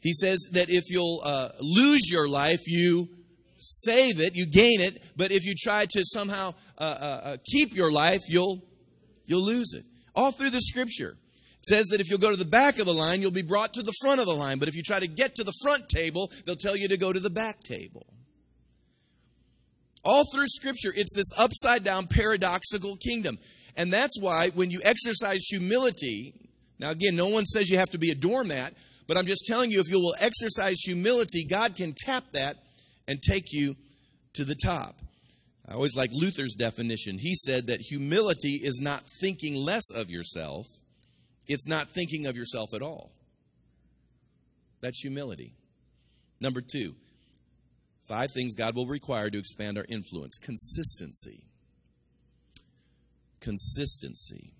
He 0.00 0.14
says 0.14 0.48
that 0.52 0.70
if 0.70 0.84
you'll 0.88 1.20
uh, 1.22 1.50
lose 1.60 2.10
your 2.10 2.26
life, 2.26 2.60
you 2.66 3.08
save 3.56 4.18
it, 4.18 4.34
you 4.34 4.46
gain 4.46 4.80
it, 4.80 5.02
but 5.14 5.30
if 5.30 5.44
you 5.44 5.54
try 5.58 5.84
to 5.90 6.02
somehow 6.04 6.54
uh, 6.78 6.82
uh, 6.82 7.20
uh, 7.24 7.36
keep 7.44 7.74
your 7.74 7.92
life, 7.92 8.20
you'll, 8.28 8.62
you'll 9.26 9.44
lose 9.44 9.74
it. 9.74 9.84
All 10.14 10.32
through 10.32 10.50
the 10.50 10.60
scripture. 10.60 11.16
Says 11.62 11.86
that 11.88 12.00
if 12.00 12.10
you'll 12.10 12.18
go 12.18 12.30
to 12.30 12.36
the 12.36 12.44
back 12.44 12.78
of 12.78 12.84
the 12.84 12.92
line, 12.92 13.22
you'll 13.22 13.30
be 13.30 13.40
brought 13.40 13.72
to 13.74 13.82
the 13.82 13.94
front 14.02 14.20
of 14.20 14.26
the 14.26 14.34
line. 14.34 14.58
But 14.58 14.68
if 14.68 14.76
you 14.76 14.82
try 14.82 15.00
to 15.00 15.06
get 15.06 15.34
to 15.36 15.44
the 15.44 15.54
front 15.62 15.88
table, 15.88 16.30
they'll 16.44 16.56
tell 16.56 16.76
you 16.76 16.88
to 16.88 16.98
go 16.98 17.10
to 17.10 17.20
the 17.20 17.30
back 17.30 17.62
table. 17.62 18.06
All 20.04 20.24
through 20.32 20.48
scripture, 20.48 20.92
it's 20.94 21.14
this 21.14 21.30
upside 21.36 21.82
down 21.82 22.06
paradoxical 22.06 22.96
kingdom. 22.96 23.38
And 23.76 23.92
that's 23.92 24.20
why 24.20 24.50
when 24.50 24.70
you 24.70 24.80
exercise 24.84 25.46
humility, 25.48 26.34
now 26.78 26.90
again, 26.90 27.16
no 27.16 27.28
one 27.28 27.46
says 27.46 27.70
you 27.70 27.78
have 27.78 27.90
to 27.90 27.98
be 27.98 28.10
a 28.10 28.14
doormat, 28.14 28.74
but 29.06 29.16
I'm 29.16 29.26
just 29.26 29.46
telling 29.46 29.70
you, 29.70 29.80
if 29.80 29.90
you 29.90 29.98
will 29.98 30.14
exercise 30.20 30.80
humility, 30.80 31.44
God 31.44 31.76
can 31.76 31.94
tap 31.96 32.24
that 32.32 32.56
and 33.08 33.22
take 33.22 33.52
you 33.52 33.76
to 34.34 34.44
the 34.44 34.54
top. 34.54 34.96
I 35.66 35.74
always 35.74 35.96
like 35.96 36.10
Luther's 36.12 36.54
definition. 36.54 37.18
He 37.18 37.34
said 37.34 37.68
that 37.68 37.80
humility 37.80 38.60
is 38.62 38.80
not 38.82 39.04
thinking 39.20 39.54
less 39.54 39.90
of 39.94 40.10
yourself, 40.10 40.66
it's 41.46 41.68
not 41.68 41.88
thinking 41.88 42.26
of 42.26 42.36
yourself 42.36 42.74
at 42.74 42.82
all. 42.82 43.10
That's 44.80 45.00
humility. 45.00 45.54
Number 46.40 46.60
two, 46.60 46.94
five 48.06 48.30
things 48.32 48.54
God 48.54 48.74
will 48.74 48.86
require 48.86 49.30
to 49.30 49.38
expand 49.38 49.78
our 49.78 49.86
influence 49.88 50.36
consistency. 50.36 51.44
Consistency. 53.40 54.52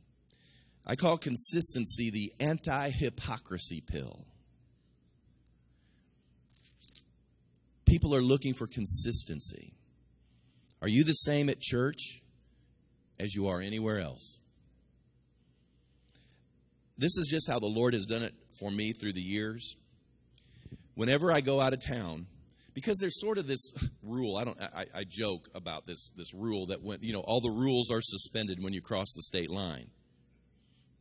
I 0.87 0.97
call 0.97 1.17
consistency 1.17 2.11
the 2.11 2.33
anti 2.39 2.91
hypocrisy 2.91 3.83
pill. 3.87 4.27
People 7.87 8.15
are 8.15 8.23
looking 8.23 8.55
for 8.55 8.67
consistency. 8.67 9.75
Are 10.83 10.89
you 10.89 11.05
the 11.05 11.13
same 11.13 11.49
at 11.49 11.61
church 11.61 12.23
as 13.19 13.35
you 13.35 13.47
are 13.47 13.61
anywhere 13.61 14.01
else? 14.01 14.39
This 16.99 17.17
is 17.17 17.29
just 17.31 17.51
how 17.51 17.59
the 17.59 17.67
Lord 17.67 17.95
has 17.95 18.05
done 18.05 18.23
it 18.23 18.35
for 18.59 18.71
me 18.71 18.93
through 18.93 19.15
the 19.15 19.21
years. 19.21 19.77
Whenever 20.95 21.33
I 21.33 21.41
go 21.41 21.61
out 21.61 21.73
of 21.73 21.85
town, 21.85 22.27
because 22.75 22.99
there's 22.99 23.21
sort 23.21 23.39
of 23.39 23.47
this 23.47 23.73
rule. 24.03 24.37
I 24.37 24.45
don't. 24.45 24.61
I, 24.61 24.87
I, 24.95 25.05
joke 25.09 25.49
about 25.55 25.87
this 25.87 26.11
this 26.17 26.35
rule 26.35 26.67
that 26.67 26.83
when 26.83 26.99
you 27.01 27.13
know 27.13 27.21
all 27.21 27.41
the 27.41 27.51
rules 27.51 27.91
are 27.91 28.01
suspended 28.03 28.63
when 28.63 28.73
you 28.73 28.83
cross 28.83 29.13
the 29.15 29.23
state 29.23 29.51
line. 29.51 29.91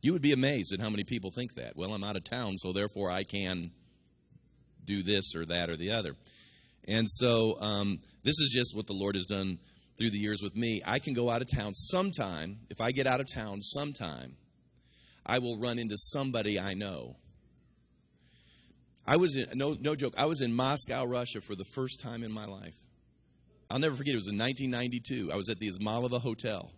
You 0.00 0.12
would 0.12 0.22
be 0.22 0.32
amazed 0.32 0.72
at 0.74 0.80
how 0.80 0.90
many 0.90 1.02
people 1.02 1.30
think 1.34 1.54
that. 1.54 1.76
Well, 1.76 1.94
I'm 1.94 2.04
out 2.04 2.16
of 2.16 2.24
town, 2.24 2.58
so 2.58 2.72
therefore 2.72 3.10
I 3.10 3.22
can 3.22 3.70
do 4.84 5.02
this 5.02 5.34
or 5.34 5.46
that 5.46 5.70
or 5.70 5.76
the 5.76 5.92
other. 5.92 6.14
And 6.86 7.08
so 7.08 7.58
um, 7.60 8.00
this 8.22 8.38
is 8.38 8.52
just 8.54 8.76
what 8.76 8.86
the 8.86 8.92
Lord 8.92 9.14
has 9.14 9.24
done 9.24 9.58
through 9.98 10.10
the 10.10 10.18
years 10.18 10.42
with 10.42 10.54
me. 10.54 10.82
I 10.84 10.98
can 10.98 11.14
go 11.14 11.30
out 11.30 11.40
of 11.40 11.50
town 11.50 11.72
sometime. 11.72 12.58
If 12.68 12.82
I 12.82 12.92
get 12.92 13.06
out 13.06 13.20
of 13.20 13.32
town 13.32 13.62
sometime, 13.62 14.36
I 15.24 15.38
will 15.38 15.58
run 15.58 15.78
into 15.78 15.96
somebody 15.96 16.60
I 16.60 16.74
know. 16.74 17.16
I 19.06 19.16
was 19.16 19.36
in, 19.36 19.46
no, 19.54 19.76
no 19.78 19.94
joke, 19.94 20.14
I 20.16 20.26
was 20.26 20.40
in 20.40 20.54
Moscow, 20.54 21.04
Russia 21.04 21.40
for 21.40 21.54
the 21.54 21.64
first 21.64 22.00
time 22.00 22.22
in 22.22 22.32
my 22.32 22.46
life. 22.46 22.76
I'll 23.70 23.78
never 23.78 23.94
forget, 23.94 24.14
it 24.14 24.18
was 24.18 24.28
in 24.28 24.38
1992. 24.38 25.32
I 25.32 25.36
was 25.36 25.48
at 25.48 25.58
the 25.58 25.68
Izmailova 25.68 26.20
Hotel. 26.20 26.70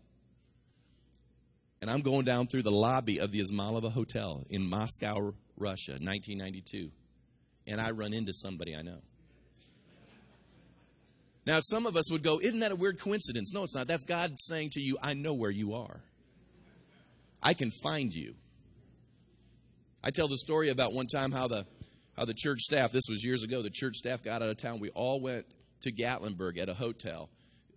And 1.81 1.91
I'm 1.91 2.01
going 2.01 2.25
down 2.25 2.47
through 2.47 2.63
the 2.63 2.73
lobby 2.73 3.21
of 3.21 3.31
the 3.31 3.41
Izmailova 3.41 3.93
Hotel 3.93 4.45
in 4.51 4.69
Moscow, 4.69 5.35
Russia, 5.57 5.93
1992. 5.93 6.91
And 7.67 7.81
I 7.81 7.91
run 7.91 8.13
into 8.13 8.33
somebody 8.33 8.75
I 8.75 8.83
know. 8.83 9.03
Now, 11.47 11.61
some 11.61 11.87
of 11.87 11.97
us 11.97 12.11
would 12.11 12.25
go, 12.25 12.41
Isn't 12.41 12.61
that 12.61 12.73
a 12.73 12.77
weird 12.77 12.99
coincidence? 12.99 13.53
No, 13.53 13.63
it's 13.63 13.75
not. 13.75 13.87
That's 13.87 14.05
God 14.05 14.33
saying 14.39 14.71
to 14.73 14.81
you, 14.81 14.97
I 15.01 15.15
know 15.15 15.35
where 15.35 15.51
you 15.51 15.75
are. 15.75 16.01
I 17.43 17.55
can 17.55 17.71
find 17.71 18.13
you. 18.13 18.35
I 20.03 20.11
tell 20.11 20.29
the 20.29 20.39
story 20.39 20.71
about 20.71 20.93
one 20.93 21.07
time 21.07 21.31
how 21.31 21.47
the 21.47 21.67
the 22.25 22.35
church 22.35 22.61
staff, 22.61 22.93
this 22.93 23.05
was 23.09 23.25
years 23.25 23.43
ago, 23.43 23.63
the 23.63 23.71
church 23.71 23.97
staff 23.97 24.23
got 24.23 24.43
out 24.43 24.49
of 24.49 24.57
town. 24.57 24.81
We 24.81 24.91
all 24.91 25.21
went 25.21 25.47
to 25.83 25.93
Gatlinburg 25.93 26.59
at 26.59 26.69
a 26.69 26.75
hotel 26.75 27.29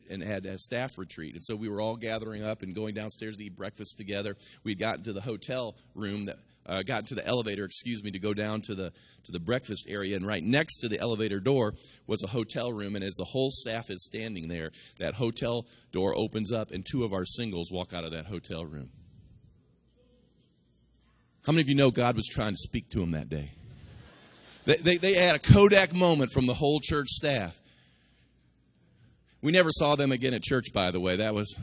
and 0.10 0.23
had 0.23 0.45
a 0.45 0.58
staff 0.58 0.97
retreat. 0.97 1.36
And 1.36 1.43
so 1.43 1.56
we 1.56 1.69
were 1.69 1.82
all 1.82 1.95
gathering 1.95 2.43
up 2.43 2.63
and 2.63 2.73
going 2.73 2.95
downstairs 2.95 3.38
to 3.38 3.43
eat 3.43 3.56
breakfast 3.56 3.97
together. 3.97 4.38
We'd 4.63 4.80
gotten 4.80 5.04
to 5.04 5.13
the 5.13 5.21
hotel 5.21 5.75
room 5.93 6.25
that 6.25 6.38
uh, 6.65 6.84
got 6.84 6.99
into 6.99 7.15
the 7.15 7.25
elevator, 7.25 7.65
excuse 7.65 8.04
me, 8.04 8.12
to 8.12 8.19
go 8.19 8.34
down 8.34 8.62
to 8.62 8.75
the 8.75 8.91
to 9.23 9.32
the 9.32 9.39
breakfast 9.39 9.86
area, 9.88 10.15
and 10.15 10.25
right 10.25 10.43
next 10.43 10.78
to 10.78 10.88
the 10.88 10.99
elevator 10.99 11.39
door 11.39 11.73
was 12.08 12.23
a 12.23 12.28
hotel 12.28 12.71
room. 12.71 12.95
And 12.95 13.04
as 13.04 13.15
the 13.15 13.25
whole 13.25 13.49
staff 13.52 13.89
is 13.89 14.06
standing 14.06 14.47
there, 14.47 14.71
that 14.99 15.15
hotel 15.15 15.65
door 15.91 16.15
opens 16.15 16.52
up, 16.52 16.71
and 16.71 16.86
two 16.86 17.04
of 17.04 17.12
our 17.12 17.25
singles 17.25 17.71
walk 17.71 17.93
out 17.93 18.04
of 18.04 18.12
that 18.12 18.25
hotel 18.25 18.65
room. 18.65 18.91
How 21.43 21.54
many 21.54 21.62
of 21.62 21.69
you 21.69 21.75
know 21.75 21.91
God 21.91 22.15
was 22.15 22.28
trying 22.28 22.52
to 22.52 22.58
speak 22.58 22.89
to 22.91 23.02
him 23.02 23.12
that 23.12 23.30
day? 23.30 23.52
They, 24.69 24.75
they, 24.75 24.97
they 24.97 25.13
had 25.15 25.36
a 25.36 25.39
Kodak 25.39 25.95
moment 25.95 26.32
from 26.32 26.45
the 26.45 26.53
whole 26.53 26.79
church 26.79 27.08
staff. 27.08 27.60
We 29.41 29.51
never 29.51 29.71
saw 29.71 29.95
them 29.95 30.12
again 30.12 30.36
at 30.36 30.43
church, 30.43 30.67
by 30.71 30.91
the 30.91 30.99
way. 30.99 31.15
That 31.15 31.34
was. 31.34 31.58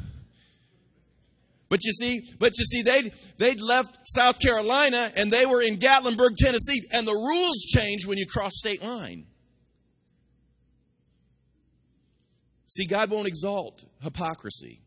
But 1.69 1.85
you 1.85 1.93
see, 1.93 2.21
but 2.41 2.53
you 2.59 2.65
see, 2.65 2.83
they'd, 2.83 3.13
they'd 3.39 3.61
left 3.61 3.97
South 4.07 4.41
Carolina 4.41 5.13
and 5.17 5.31
they 5.31 5.47
were 5.47 5.63
in 5.63 5.77
Gatlinburg, 5.77 6.37
Tennessee, 6.37 6.83
and 6.93 7.07
the 7.07 7.13
rules 7.13 7.63
change 7.69 8.07
when 8.07 8.19
you 8.19 8.27
cross 8.27 8.53
state 8.55 8.83
line. 8.83 9.27
See, 12.67 12.87
God 12.87 13.11
won't 13.11 13.29
exalt 13.29 13.85
hypocrisy. 14.03 14.81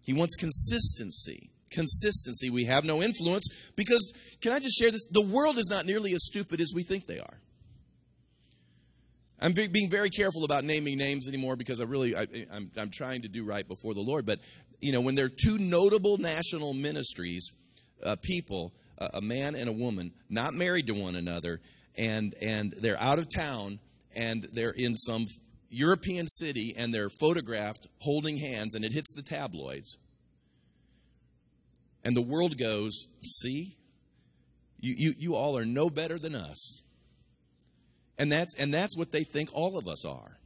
He 0.00 0.14
wants 0.14 0.36
consistency. 0.36 1.50
Consistency. 1.70 2.48
We 2.48 2.64
have 2.64 2.84
no 2.84 3.02
influence 3.02 3.46
because, 3.76 4.10
can 4.40 4.52
I 4.52 4.58
just 4.58 4.78
share 4.78 4.90
this? 4.90 5.06
The 5.10 5.26
world 5.26 5.58
is 5.58 5.68
not 5.68 5.84
nearly 5.84 6.12
as 6.14 6.24
stupid 6.24 6.62
as 6.62 6.72
we 6.74 6.82
think 6.82 7.06
they 7.06 7.18
are. 7.18 7.40
I'm 9.40 9.52
being 9.52 9.88
very 9.88 10.10
careful 10.10 10.44
about 10.44 10.64
naming 10.64 10.98
names 10.98 11.28
anymore 11.28 11.54
because 11.54 11.80
I 11.80 11.84
really 11.84 12.16
I, 12.16 12.26
am 12.50 12.70
I'm 12.76 12.90
trying 12.90 13.22
to 13.22 13.28
do 13.28 13.44
right 13.44 13.66
before 13.66 13.94
the 13.94 14.00
Lord. 14.00 14.26
But 14.26 14.40
you 14.80 14.92
know, 14.92 15.00
when 15.00 15.14
there 15.14 15.26
are 15.26 15.30
two 15.30 15.58
notable 15.58 16.18
national 16.18 16.74
ministries, 16.74 17.50
uh, 18.02 18.16
people, 18.20 18.72
uh, 18.98 19.08
a 19.14 19.20
man 19.20 19.54
and 19.54 19.68
a 19.68 19.72
woman, 19.72 20.12
not 20.28 20.54
married 20.54 20.88
to 20.88 20.92
one 20.92 21.14
another, 21.14 21.60
and 21.96 22.34
and 22.40 22.74
they're 22.80 23.00
out 23.00 23.18
of 23.18 23.28
town 23.32 23.78
and 24.16 24.48
they're 24.52 24.74
in 24.76 24.96
some 24.96 25.26
European 25.70 26.26
city 26.26 26.74
and 26.76 26.92
they're 26.92 27.10
photographed 27.20 27.86
holding 28.00 28.38
hands, 28.38 28.74
and 28.74 28.84
it 28.84 28.92
hits 28.92 29.14
the 29.14 29.22
tabloids, 29.22 29.98
and 32.02 32.16
the 32.16 32.22
world 32.22 32.58
goes, 32.58 33.06
"See, 33.22 33.76
you 34.80 34.94
you, 34.96 35.14
you 35.16 35.34
all 35.36 35.56
are 35.56 35.66
no 35.66 35.90
better 35.90 36.18
than 36.18 36.34
us." 36.34 36.82
And 38.18 38.32
that's, 38.32 38.54
and 38.56 38.74
that's 38.74 38.96
what 38.96 39.12
they 39.12 39.22
think 39.22 39.50
all 39.52 39.78
of 39.78 39.86
us 39.86 40.04
are. 40.04 40.38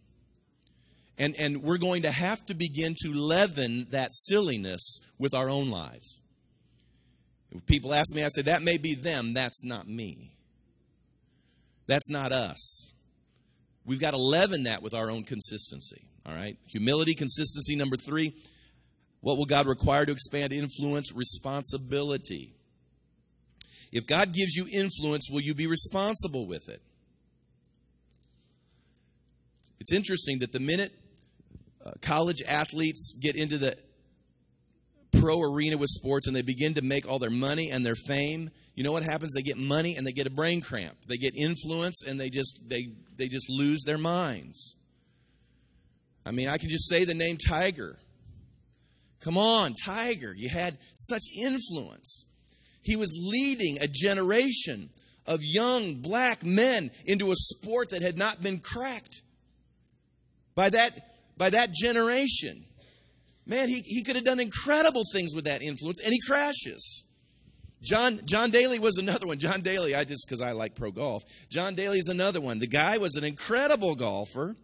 And, 1.18 1.34
and 1.38 1.62
we're 1.62 1.78
going 1.78 2.02
to 2.02 2.10
have 2.10 2.44
to 2.46 2.54
begin 2.54 2.94
to 3.02 3.12
leaven 3.12 3.86
that 3.90 4.14
silliness 4.14 5.00
with 5.18 5.34
our 5.34 5.48
own 5.48 5.70
lives. 5.70 6.20
If 7.50 7.66
people 7.66 7.92
ask 7.92 8.14
me, 8.14 8.24
I 8.24 8.28
say, 8.28 8.42
that 8.42 8.62
may 8.62 8.78
be 8.78 8.94
them, 8.94 9.34
that's 9.34 9.64
not 9.64 9.88
me. 9.88 10.32
That's 11.86 12.10
not 12.10 12.32
us. 12.32 12.92
We've 13.84 14.00
got 14.00 14.12
to 14.12 14.18
leaven 14.18 14.64
that 14.64 14.82
with 14.82 14.94
our 14.94 15.10
own 15.10 15.24
consistency. 15.24 16.02
All 16.24 16.34
right? 16.34 16.56
Humility, 16.68 17.14
consistency. 17.14 17.76
Number 17.76 17.96
three, 17.96 18.34
what 19.20 19.36
will 19.38 19.44
God 19.44 19.66
require 19.66 20.06
to 20.06 20.12
expand 20.12 20.52
influence? 20.52 21.12
Responsibility. 21.14 22.54
If 23.90 24.06
God 24.06 24.32
gives 24.32 24.54
you 24.56 24.66
influence, 24.72 25.28
will 25.30 25.42
you 25.42 25.54
be 25.54 25.66
responsible 25.66 26.46
with 26.46 26.68
it? 26.68 26.80
It's 29.82 29.92
interesting 29.92 30.38
that 30.38 30.52
the 30.52 30.60
minute 30.60 30.92
uh, 31.84 31.90
college 32.02 32.40
athletes 32.46 33.16
get 33.20 33.34
into 33.34 33.58
the 33.58 33.76
pro 35.18 35.40
arena 35.40 35.76
with 35.76 35.88
sports 35.88 36.28
and 36.28 36.36
they 36.36 36.42
begin 36.42 36.74
to 36.74 36.82
make 36.82 37.04
all 37.04 37.18
their 37.18 37.30
money 37.30 37.68
and 37.68 37.84
their 37.84 37.96
fame, 37.96 38.52
you 38.76 38.84
know 38.84 38.92
what 38.92 39.02
happens? 39.02 39.34
They 39.34 39.42
get 39.42 39.56
money 39.56 39.96
and 39.96 40.06
they 40.06 40.12
get 40.12 40.28
a 40.28 40.30
brain 40.30 40.60
cramp. 40.60 40.94
They 41.08 41.16
get 41.16 41.34
influence 41.36 42.04
and 42.06 42.20
they 42.20 42.30
just 42.30 42.60
they 42.68 42.90
they 43.16 43.26
just 43.26 43.50
lose 43.50 43.82
their 43.82 43.98
minds. 43.98 44.76
I 46.24 46.30
mean, 46.30 46.46
I 46.46 46.58
can 46.58 46.68
just 46.68 46.88
say 46.88 47.04
the 47.04 47.12
name 47.12 47.36
Tiger. 47.36 47.98
Come 49.18 49.36
on, 49.36 49.74
Tiger. 49.74 50.32
You 50.32 50.48
had 50.48 50.78
such 50.94 51.22
influence. 51.36 52.24
He 52.82 52.94
was 52.94 53.10
leading 53.20 53.80
a 53.80 53.88
generation 53.88 54.90
of 55.26 55.40
young 55.42 55.96
black 56.02 56.44
men 56.44 56.92
into 57.04 57.32
a 57.32 57.36
sport 57.36 57.88
that 57.90 58.02
had 58.02 58.16
not 58.16 58.44
been 58.44 58.60
cracked 58.60 59.22
by 60.54 60.70
that, 60.70 61.14
by 61.36 61.50
that 61.50 61.72
generation. 61.72 62.64
Man, 63.46 63.68
he, 63.68 63.82
he 63.84 64.02
could 64.02 64.16
have 64.16 64.24
done 64.24 64.40
incredible 64.40 65.02
things 65.12 65.34
with 65.34 65.46
that 65.46 65.62
influence, 65.62 66.00
and 66.00 66.12
he 66.12 66.20
crashes. 66.20 67.04
John, 67.82 68.20
John 68.24 68.50
Daly 68.50 68.78
was 68.78 68.96
another 68.96 69.26
one. 69.26 69.38
John 69.38 69.62
Daly, 69.62 69.94
I 69.94 70.04
just 70.04 70.26
because 70.26 70.40
I 70.40 70.52
like 70.52 70.76
pro 70.76 70.92
golf. 70.92 71.24
John 71.50 71.74
Daly 71.74 71.98
is 71.98 72.06
another 72.06 72.40
one. 72.40 72.60
The 72.60 72.68
guy 72.68 72.98
was 72.98 73.16
an 73.16 73.24
incredible 73.24 73.96
golfer, 73.96 74.54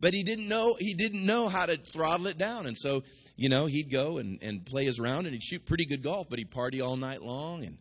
but 0.00 0.14
he 0.14 0.22
didn't 0.22 0.48
know 0.48 0.76
he 0.78 0.94
didn't 0.94 1.26
know 1.26 1.48
how 1.48 1.66
to 1.66 1.76
throttle 1.76 2.28
it 2.28 2.38
down. 2.38 2.66
And 2.66 2.78
so, 2.78 3.02
you 3.36 3.48
know, 3.48 3.66
he'd 3.66 3.90
go 3.90 4.18
and, 4.18 4.40
and 4.42 4.64
play 4.64 4.84
his 4.84 5.00
round 5.00 5.26
and 5.26 5.34
he'd 5.34 5.42
shoot 5.42 5.66
pretty 5.66 5.86
good 5.86 6.04
golf, 6.04 6.28
but 6.30 6.38
he'd 6.38 6.52
party 6.52 6.80
all 6.80 6.96
night 6.96 7.20
long 7.20 7.64
and 7.64 7.78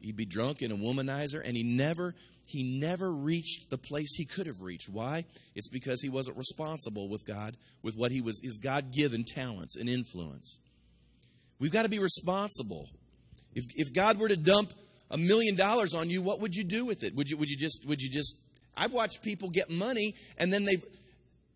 he'd 0.00 0.16
be 0.16 0.24
drunk 0.24 0.62
and 0.62 0.72
a 0.72 0.76
womanizer, 0.76 1.42
and 1.44 1.54
he 1.54 1.62
never 1.62 2.14
he 2.46 2.78
never 2.78 3.10
reached 3.10 3.70
the 3.70 3.78
place 3.78 4.14
he 4.16 4.24
could 4.24 4.46
have 4.46 4.62
reached. 4.62 4.88
Why? 4.88 5.24
It's 5.54 5.68
because 5.68 6.00
he 6.00 6.08
wasn't 6.08 6.36
responsible 6.36 7.08
with 7.08 7.26
God, 7.26 7.56
with 7.82 7.96
what 7.96 8.12
he 8.12 8.20
was, 8.20 8.40
his 8.42 8.56
God 8.56 8.92
given 8.92 9.24
talents 9.24 9.76
and 9.76 9.88
influence. 9.88 10.58
We've 11.58 11.72
got 11.72 11.82
to 11.82 11.88
be 11.88 11.98
responsible. 11.98 12.88
If, 13.54 13.64
if 13.74 13.92
God 13.92 14.18
were 14.18 14.28
to 14.28 14.36
dump 14.36 14.72
a 15.10 15.18
million 15.18 15.56
dollars 15.56 15.94
on 15.94 16.08
you, 16.08 16.22
what 16.22 16.40
would 16.40 16.54
you 16.54 16.64
do 16.64 16.84
with 16.84 17.02
it? 17.02 17.14
Would 17.14 17.28
you, 17.28 17.36
would 17.36 17.48
you 17.48 17.56
just, 17.56 17.86
would 17.86 18.00
you 18.00 18.10
just, 18.10 18.36
I've 18.76 18.92
watched 18.92 19.22
people 19.22 19.50
get 19.50 19.70
money 19.70 20.14
and 20.38 20.52
then 20.52 20.64
they've, 20.64 20.84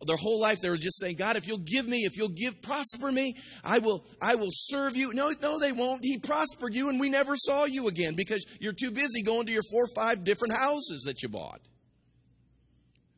their 0.07 0.17
whole 0.17 0.41
life 0.41 0.59
they 0.63 0.71
were 0.71 0.77
just 0.77 0.99
saying, 0.99 1.17
God, 1.17 1.37
if 1.37 1.47
you'll 1.47 1.59
give 1.59 1.87
me, 1.87 1.99
if 1.99 2.17
you'll 2.17 2.29
give 2.29 2.63
prosper 2.63 3.13
me, 3.13 3.37
I 3.63 3.79
will 3.79 4.05
I 4.21 4.35
will 4.35 4.49
serve 4.51 4.97
you. 4.97 5.13
No, 5.13 5.31
no, 5.43 5.59
they 5.59 5.73
won't. 5.73 6.01
He 6.03 6.19
prospered 6.19 6.75
you 6.75 6.89
and 6.89 6.99
we 6.99 7.11
never 7.11 7.37
saw 7.37 7.65
you 7.65 7.89
again 7.89 8.15
because 8.17 8.45
you're 8.61 8.73
too 8.73 8.91
busy 8.91 9.23
going 9.23 9.47
to 9.47 9.53
your 9.53 9.63
four 9.71 9.85
or 9.85 9.95
five 9.95 10.25
different 10.25 10.55
houses 10.57 11.05
that 11.07 11.23
you 11.23 11.29
bought. 11.29 11.61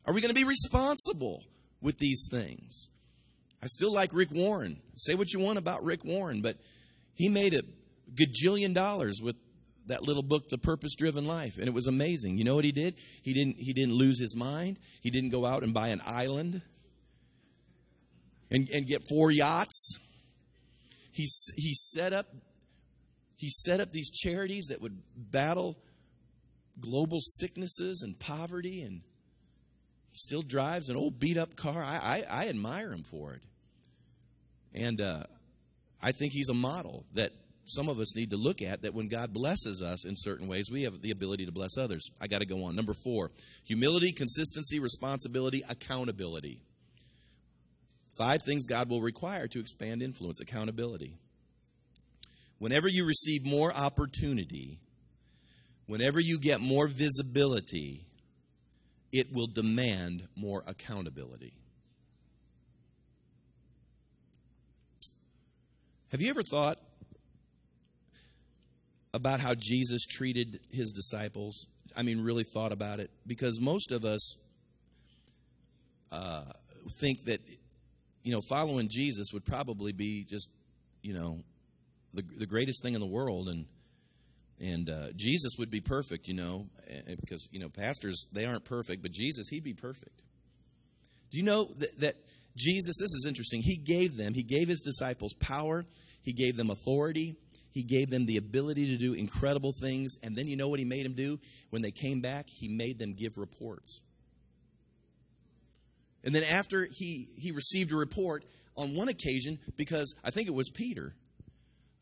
Are 0.05 0.13
we 0.13 0.21
going 0.21 0.33
to 0.33 0.39
be 0.39 0.43
responsible 0.43 1.43
with 1.81 1.97
these 1.97 2.27
things? 2.29 2.89
I 3.61 3.67
still 3.67 3.93
like 3.93 4.13
Rick 4.13 4.31
Warren. 4.31 4.81
Say 4.97 5.15
what 5.15 5.31
you 5.31 5.39
want 5.39 5.57
about 5.57 5.83
Rick 5.83 6.03
Warren, 6.03 6.41
but 6.41 6.57
he 7.15 7.29
made 7.29 7.53
a 7.53 7.61
gajillion 8.13 8.73
dollars 8.73 9.21
with 9.23 9.37
that 9.87 10.03
little 10.03 10.23
book 10.23 10.49
the 10.49 10.57
purpose 10.57 10.95
driven 10.95 11.25
life 11.27 11.57
and 11.57 11.67
it 11.67 11.73
was 11.73 11.87
amazing 11.87 12.37
you 12.37 12.43
know 12.43 12.55
what 12.55 12.63
he 12.63 12.71
did 12.71 12.95
he 13.21 13.33
didn't 13.33 13.57
he 13.57 13.73
didn't 13.73 13.93
lose 13.93 14.19
his 14.19 14.35
mind 14.35 14.77
he 15.01 15.09
didn't 15.09 15.29
go 15.29 15.45
out 15.45 15.63
and 15.63 15.73
buy 15.73 15.89
an 15.89 16.01
island 16.05 16.61
and, 18.53 18.69
and 18.69 18.87
get 18.87 19.01
four 19.09 19.31
yachts. 19.31 19.97
He, 21.11 21.27
he 21.55 21.73
set 21.73 22.13
up 22.13 22.27
he 23.35 23.49
set 23.49 23.81
up 23.81 23.91
these 23.91 24.09
charities 24.09 24.67
that 24.69 24.81
would 24.81 24.97
battle 25.17 25.77
global 26.79 27.19
sicknesses 27.19 28.01
and 28.01 28.17
poverty 28.17 28.81
and 28.83 29.01
he 30.11 30.17
still 30.17 30.43
drives 30.43 30.87
an 30.87 30.95
old 30.95 31.19
beat 31.19 31.35
up 31.35 31.57
car. 31.57 31.83
I, 31.83 32.23
I, 32.29 32.43
I 32.43 32.47
admire 32.47 32.93
him 32.93 33.03
for 33.03 33.33
it. 33.33 33.41
And 34.73 35.01
uh, 35.01 35.23
i 36.01 36.11
think 36.11 36.31
he's 36.33 36.49
a 36.49 36.53
model 36.53 37.05
that 37.13 37.31
some 37.65 37.89
of 37.89 37.99
us 37.99 38.15
need 38.15 38.29
to 38.29 38.37
look 38.37 38.61
at 38.61 38.81
that 38.81 38.93
when 38.93 39.07
god 39.07 39.33
blesses 39.33 39.81
us 39.81 40.05
in 40.05 40.15
certain 40.15 40.47
ways 40.47 40.69
we 40.71 40.83
have 40.83 41.01
the 41.01 41.11
ability 41.11 41.45
to 41.45 41.51
bless 41.51 41.77
others. 41.77 42.09
I 42.21 42.27
got 42.27 42.39
to 42.39 42.47
go 42.47 42.63
on. 42.63 42.75
Number 42.75 42.93
four 42.93 43.31
humility 43.65 44.13
consistency 44.13 44.79
responsibility 44.79 45.63
accountability 45.67 46.61
Five 48.17 48.41
things 48.45 48.65
God 48.65 48.89
will 48.89 49.01
require 49.01 49.47
to 49.47 49.59
expand 49.59 50.03
influence 50.03 50.39
accountability. 50.39 51.17
Whenever 52.59 52.87
you 52.87 53.05
receive 53.05 53.45
more 53.45 53.73
opportunity, 53.73 54.79
whenever 55.87 56.19
you 56.19 56.39
get 56.39 56.61
more 56.61 56.87
visibility, 56.87 58.05
it 59.11 59.33
will 59.33 59.47
demand 59.47 60.27
more 60.35 60.63
accountability. 60.67 61.53
Have 66.11 66.21
you 66.21 66.29
ever 66.29 66.43
thought 66.43 66.77
about 69.15 69.39
how 69.39 69.55
Jesus 69.55 70.05
treated 70.05 70.59
his 70.71 70.91
disciples? 70.91 71.65
I 71.95 72.03
mean, 72.03 72.21
really 72.21 72.43
thought 72.43 72.71
about 72.71 72.99
it? 72.99 73.09
Because 73.25 73.59
most 73.59 73.91
of 73.91 74.05
us 74.05 74.37
uh, 76.11 76.43
think 76.99 77.23
that 77.25 77.39
you 78.23 78.31
know, 78.31 78.41
following 78.49 78.87
Jesus 78.89 79.27
would 79.33 79.45
probably 79.45 79.91
be 79.91 80.23
just, 80.23 80.49
you 81.01 81.13
know, 81.13 81.39
the, 82.13 82.23
the 82.37 82.45
greatest 82.45 82.81
thing 82.81 82.93
in 82.93 83.01
the 83.01 83.07
world. 83.07 83.49
And, 83.49 83.65
and 84.59 84.89
uh, 84.89 85.07
Jesus 85.15 85.53
would 85.59 85.69
be 85.69 85.81
perfect, 85.81 86.27
you 86.27 86.33
know, 86.33 86.67
because, 87.19 87.47
you 87.51 87.59
know, 87.59 87.69
pastors, 87.69 88.27
they 88.31 88.45
aren't 88.45 88.65
perfect, 88.65 89.01
but 89.01 89.11
Jesus, 89.11 89.47
he'd 89.49 89.63
be 89.63 89.73
perfect. 89.73 90.23
Do 91.31 91.37
you 91.37 91.43
know 91.43 91.65
that, 91.79 91.99
that 91.99 92.15
Jesus, 92.55 92.95
this 92.99 93.13
is 93.13 93.25
interesting, 93.27 93.61
he 93.63 93.77
gave 93.77 94.15
them, 94.15 94.33
he 94.33 94.43
gave 94.43 94.67
his 94.67 94.81
disciples 94.81 95.33
power, 95.39 95.85
he 96.21 96.31
gave 96.31 96.55
them 96.55 96.69
authority, 96.69 97.35
He 97.73 97.81
gave 97.81 98.09
them 98.09 98.27
the 98.27 98.37
ability 98.37 98.85
to 98.85 98.97
do 98.97 99.13
incredible 99.13 99.73
things. 99.81 100.15
And 100.21 100.35
then 100.35 100.47
you 100.47 100.55
know 100.55 100.69
what 100.69 100.79
he 100.79 100.85
made 100.85 101.05
them 101.05 101.13
do? 101.13 101.39
When 101.71 101.81
they 101.81 101.91
came 101.91 102.21
back, 102.21 102.45
he 102.47 102.67
made 102.67 102.99
them 102.99 103.13
give 103.13 103.37
reports. 103.37 104.01
And 106.23 106.33
then 106.33 106.43
after 106.43 106.87
he, 106.91 107.27
he 107.37 107.51
received 107.51 107.91
a 107.91 107.95
report 107.95 108.43
on 108.75 108.95
one 108.95 109.07
occasion, 109.07 109.59
because 109.75 110.15
I 110.23 110.31
think 110.31 110.47
it 110.47 110.53
was 110.53 110.69
Peter, 110.69 111.13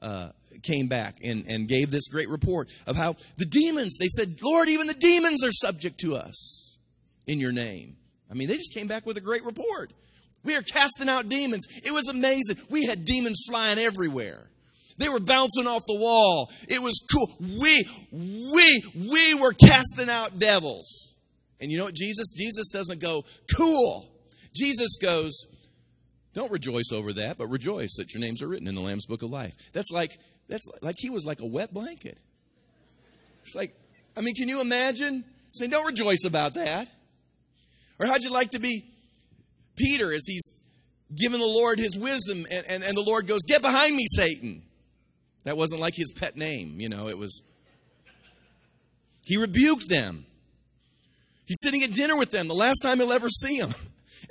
uh, 0.01 0.29
came 0.63 0.87
back 0.87 1.17
and, 1.23 1.45
and 1.47 1.67
gave 1.67 1.91
this 1.91 2.07
great 2.07 2.29
report 2.29 2.69
of 2.87 2.95
how 2.95 3.15
the 3.37 3.45
demons, 3.45 3.97
they 3.99 4.07
said, 4.07 4.37
Lord, 4.41 4.67
even 4.67 4.87
the 4.87 4.93
demons 4.93 5.43
are 5.43 5.51
subject 5.51 5.99
to 5.99 6.15
us 6.15 6.77
in 7.27 7.39
your 7.39 7.51
name. 7.51 7.97
I 8.29 8.33
mean, 8.33 8.47
they 8.47 8.55
just 8.55 8.73
came 8.73 8.87
back 8.87 9.05
with 9.05 9.17
a 9.17 9.21
great 9.21 9.43
report. 9.43 9.91
We 10.43 10.55
are 10.55 10.61
casting 10.61 11.09
out 11.09 11.29
demons. 11.29 11.67
It 11.83 11.91
was 11.91 12.07
amazing. 12.07 12.57
We 12.69 12.85
had 12.85 13.05
demons 13.05 13.43
flying 13.47 13.77
everywhere. 13.77 14.49
They 14.97 15.09
were 15.09 15.19
bouncing 15.19 15.67
off 15.67 15.81
the 15.87 15.99
wall. 15.99 16.49
It 16.67 16.81
was 16.81 16.99
cool. 17.11 17.27
We, 17.39 17.87
we, 18.11 18.83
we 18.95 19.39
were 19.39 19.53
casting 19.53 20.09
out 20.09 20.39
devils. 20.39 21.15
And 21.59 21.71
you 21.71 21.77
know 21.77 21.85
what, 21.85 21.95
Jesus? 21.95 22.33
Jesus 22.35 22.71
doesn't 22.71 22.99
go, 22.99 23.23
cool. 23.55 24.10
Jesus 24.53 24.97
goes, 25.01 25.45
don't 26.33 26.51
rejoice 26.51 26.91
over 26.93 27.13
that, 27.13 27.37
but 27.37 27.47
rejoice 27.47 27.95
that 27.97 28.13
your 28.13 28.21
names 28.21 28.41
are 28.41 28.47
written 28.47 28.67
in 28.67 28.75
the 28.75 28.81
Lamb's 28.81 29.05
Book 29.05 29.21
of 29.21 29.29
Life. 29.29 29.55
That's 29.73 29.91
like, 29.91 30.17
that's 30.47 30.67
like 30.81 30.95
he 30.97 31.09
was 31.09 31.25
like 31.25 31.41
a 31.41 31.45
wet 31.45 31.73
blanket. 31.73 32.17
It's 33.43 33.55
like, 33.55 33.75
I 34.15 34.21
mean, 34.21 34.35
can 34.35 34.47
you 34.47 34.61
imagine 34.61 35.23
saying, 35.53 35.71
don't 35.71 35.85
rejoice 35.85 36.23
about 36.25 36.53
that? 36.53 36.87
Or 37.99 38.07
how'd 38.07 38.23
you 38.23 38.31
like 38.31 38.51
to 38.51 38.59
be 38.59 38.83
Peter 39.75 40.13
as 40.13 40.25
he's 40.25 40.47
giving 41.15 41.39
the 41.39 41.45
Lord 41.45 41.79
his 41.79 41.97
wisdom 41.97 42.45
and, 42.49 42.65
and, 42.67 42.83
and 42.83 42.95
the 42.95 43.03
Lord 43.05 43.27
goes, 43.27 43.41
Get 43.47 43.61
behind 43.61 43.95
me, 43.95 44.05
Satan. 44.15 44.63
That 45.43 45.57
wasn't 45.57 45.81
like 45.81 45.95
his 45.95 46.11
pet 46.11 46.37
name, 46.37 46.79
you 46.79 46.89
know, 46.89 47.09
it 47.09 47.17
was. 47.17 47.41
He 49.25 49.37
rebuked 49.37 49.89
them. 49.89 50.25
He's 51.45 51.59
sitting 51.61 51.83
at 51.83 51.93
dinner 51.93 52.17
with 52.17 52.31
them, 52.31 52.47
the 52.47 52.53
last 52.53 52.79
time 52.79 52.99
he'll 52.99 53.11
ever 53.11 53.29
see 53.29 53.59
them. 53.59 53.73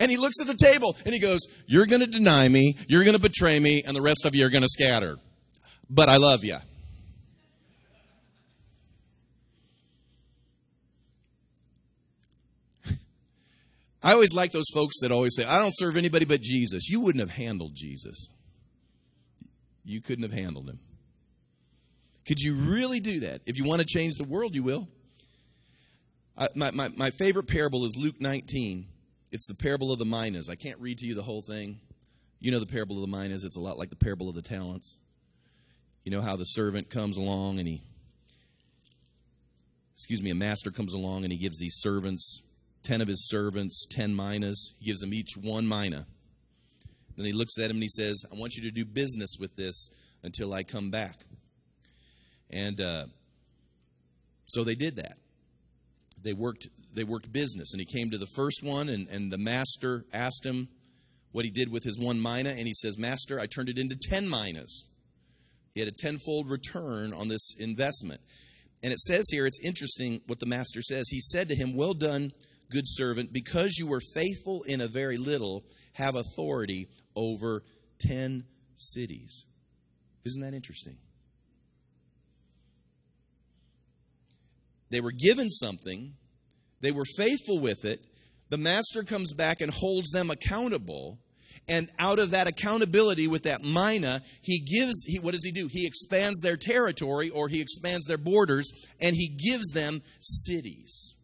And 0.01 0.11
he 0.11 0.17
looks 0.17 0.41
at 0.41 0.47
the 0.47 0.57
table 0.57 0.97
and 1.05 1.15
he 1.15 1.21
goes, 1.21 1.41
You're 1.67 1.85
going 1.85 2.01
to 2.01 2.07
deny 2.07 2.49
me, 2.49 2.75
you're 2.89 3.05
going 3.05 3.15
to 3.17 3.23
betray 3.23 3.61
me, 3.61 3.83
and 3.87 3.95
the 3.95 4.01
rest 4.01 4.25
of 4.25 4.35
you 4.35 4.47
are 4.47 4.51
going 4.51 4.63
to 4.63 4.69
scatter. 4.69 5.19
But 5.91 6.09
I 6.09 6.17
love 6.17 6.43
you. 6.43 6.57
I 14.03 14.15
always 14.15 14.33
like 14.33 14.53
those 14.53 14.71
folks 14.73 15.01
that 15.03 15.13
always 15.13 15.37
say, 15.37 15.45
I 15.45 15.59
don't 15.59 15.77
serve 15.77 15.99
anybody 15.99 16.25
but 16.25 16.41
Jesus. 16.41 16.89
You 16.89 17.01
wouldn't 17.03 17.21
have 17.21 17.37
handled 17.37 17.73
Jesus. 17.75 18.29
You 19.85 20.01
couldn't 20.01 20.23
have 20.23 20.33
handled 20.33 20.71
him. 20.71 20.79
Could 22.27 22.41
you 22.41 22.55
really 22.55 23.01
do 23.01 23.21
that? 23.21 23.43
If 23.45 23.59
you 23.59 23.65
want 23.65 23.81
to 23.81 23.87
change 23.87 24.15
the 24.17 24.25
world, 24.25 24.55
you 24.55 24.63
will. 24.63 24.89
I, 26.39 26.49
my, 26.55 26.71
my, 26.71 26.89
my 26.97 27.11
favorite 27.11 27.49
parable 27.49 27.85
is 27.85 27.99
Luke 28.01 28.19
19. 28.19 28.87
It's 29.31 29.47
the 29.47 29.55
parable 29.55 29.93
of 29.93 29.99
the 29.99 30.05
minas. 30.05 30.49
I 30.49 30.57
can't 30.57 30.79
read 30.81 30.99
to 30.99 31.07
you 31.07 31.15
the 31.15 31.23
whole 31.23 31.43
thing. 31.43 31.81
You 32.41 32.51
know 32.51 32.59
the 32.59 32.67
parable 32.67 33.03
of 33.03 33.09
the 33.09 33.17
minas. 33.17 33.45
It's 33.45 33.57
a 33.57 33.61
lot 33.61 33.79
like 33.79 33.91
the 33.91 33.97
parable 33.97 34.29
of 34.29 34.35
the 34.35 34.43
talents. 34.43 34.99
You 36.05 36.11
know 36.11 36.23
how 36.23 36.37
the 36.37 36.45
servant 36.45 36.91
comes 36.91 37.17
along 37.17 37.59
and 37.59 37.69
he, 37.69 37.83
excuse 39.95 40.23
me, 40.23 40.31
a 40.31 40.35
master 40.35 40.71
comes 40.71 40.95
along 40.95 41.25
and 41.25 41.33
he 41.33 41.39
gives 41.39 41.59
these 41.59 41.77
servants 41.77 42.43
ten 42.83 43.01
of 43.01 43.09
his 43.09 43.29
servants 43.29 43.87
ten 43.91 44.17
minas. 44.17 44.75
He 44.79 44.87
gives 44.87 45.01
them 45.01 45.13
each 45.13 45.37
one 45.37 45.69
mina. 45.69 46.07
Then 47.17 47.27
he 47.27 47.33
looks 47.33 47.59
at 47.59 47.69
him 47.71 47.77
and 47.77 47.83
he 47.83 47.89
says, 47.89 48.25
I 48.33 48.37
want 48.37 48.55
you 48.55 48.63
to 48.63 48.71
do 48.71 48.85
business 48.85 49.37
with 49.39 49.55
this 49.55 49.91
until 50.23 50.55
I 50.55 50.63
come 50.63 50.91
back. 50.91 51.17
And 52.49 52.81
uh, 52.81 53.07
so 54.47 54.65
they 54.65 54.75
did 54.75 54.97
that. 54.97 55.19
They 56.23 56.33
worked, 56.33 56.69
they 56.95 57.05
worked 57.05 57.33
business. 57.33 57.73
And 57.73 57.81
he 57.81 57.87
came 57.87 58.11
to 58.11 58.19
the 58.19 58.27
first 58.35 58.63
one, 58.63 58.89
and, 58.89 59.09
and 59.09 59.33
the 59.33 59.39
master 59.39 60.05
asked 60.13 60.45
him 60.45 60.69
what 61.33 61.45
he 61.45 61.51
did 61.51 61.71
with 61.71 61.85
his 61.85 61.99
one 61.99 62.21
mina. 62.21 62.51
And 62.51 62.67
he 62.67 62.75
says, 62.75 62.99
Master, 62.99 63.39
I 63.39 63.47
turned 63.47 63.69
it 63.69 63.79
into 63.79 63.97
10 63.97 64.29
minas. 64.29 64.89
He 65.75 65.81
had 65.81 65.89
a 65.89 66.03
tenfold 66.03 66.51
return 66.51 67.13
on 67.13 67.29
this 67.29 67.55
investment. 67.59 68.21
And 68.83 68.93
it 68.93 69.01
says 69.01 69.27
here, 69.31 69.47
it's 69.47 69.61
interesting 69.63 70.21
what 70.27 70.41
the 70.41 70.47
master 70.47 70.83
says. 70.83 71.09
He 71.09 71.21
said 71.21 71.49
to 71.49 71.55
him, 71.55 71.77
Well 71.77 71.95
done, 71.95 72.33
good 72.71 72.87
servant, 72.87 73.33
because 73.33 73.77
you 73.79 73.87
were 73.87 74.01
faithful 74.15 74.63
in 74.67 74.81
a 74.81 74.89
very 74.89 75.19
little, 75.19 75.63
have 75.93 76.17
authority 76.17 76.89
over 77.15 77.63
10 78.01 78.45
cities. 78.77 79.45
Isn't 80.25 80.43
that 80.43 80.55
interesting? 80.55 80.97
They 84.91 85.01
were 85.01 85.13
given 85.13 85.49
something, 85.51 86.15
they 86.81 86.93
were 86.93 87.05
faithful 87.17 87.59
with 87.59 87.85
it. 87.85 88.05
The 88.49 88.59
master 88.59 89.03
comes 89.03 89.33
back 89.33 89.61
and 89.61 89.73
holds 89.73 90.11
them 90.11 90.31
accountable. 90.31 91.19
And 91.69 91.89
out 91.99 92.19
of 92.19 92.33
that 92.33 92.47
accountability 92.47 93.29
with 93.29 93.45
that 93.45 93.63
mina, 93.63 94.23
he 94.43 94.59
gives, 94.59 95.05
he, 95.05 95.19
what 95.21 95.33
does 95.33 95.45
he 95.45 95.53
do? 95.53 95.69
He 95.71 95.87
expands 95.87 96.41
their 96.41 96.57
territory 96.57 97.31
or 97.31 97.49
he 97.49 97.61
expands 97.61 98.07
their 98.07 98.19
borders 98.19 98.71
and 99.01 99.15
he 99.15 99.29
gives 99.29 99.71
them 99.71 100.03
cities. 100.21 101.15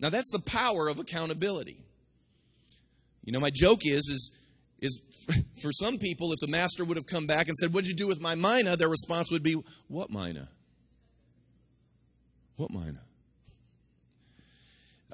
Now 0.00 0.10
that's 0.10 0.30
the 0.30 0.40
power 0.40 0.88
of 0.88 0.98
accountability. 0.98 1.84
You 3.24 3.32
know, 3.32 3.40
my 3.40 3.50
joke 3.50 3.80
is, 3.84 4.08
is, 4.08 4.32
is 4.80 5.02
for 5.62 5.72
some 5.72 5.98
people, 5.98 6.32
if 6.32 6.40
the 6.40 6.48
master 6.48 6.84
would 6.84 6.96
have 6.96 7.06
come 7.06 7.26
back 7.26 7.48
and 7.48 7.56
said, 7.56 7.72
What 7.72 7.84
did 7.84 7.90
you 7.90 7.96
do 7.96 8.06
with 8.06 8.22
my 8.22 8.34
mina? 8.34 8.76
Their 8.76 8.88
response 8.88 9.30
would 9.30 9.42
be, 9.42 9.56
What 9.88 10.10
mina? 10.10 10.48
What 12.56 12.70
mina? 12.70 13.03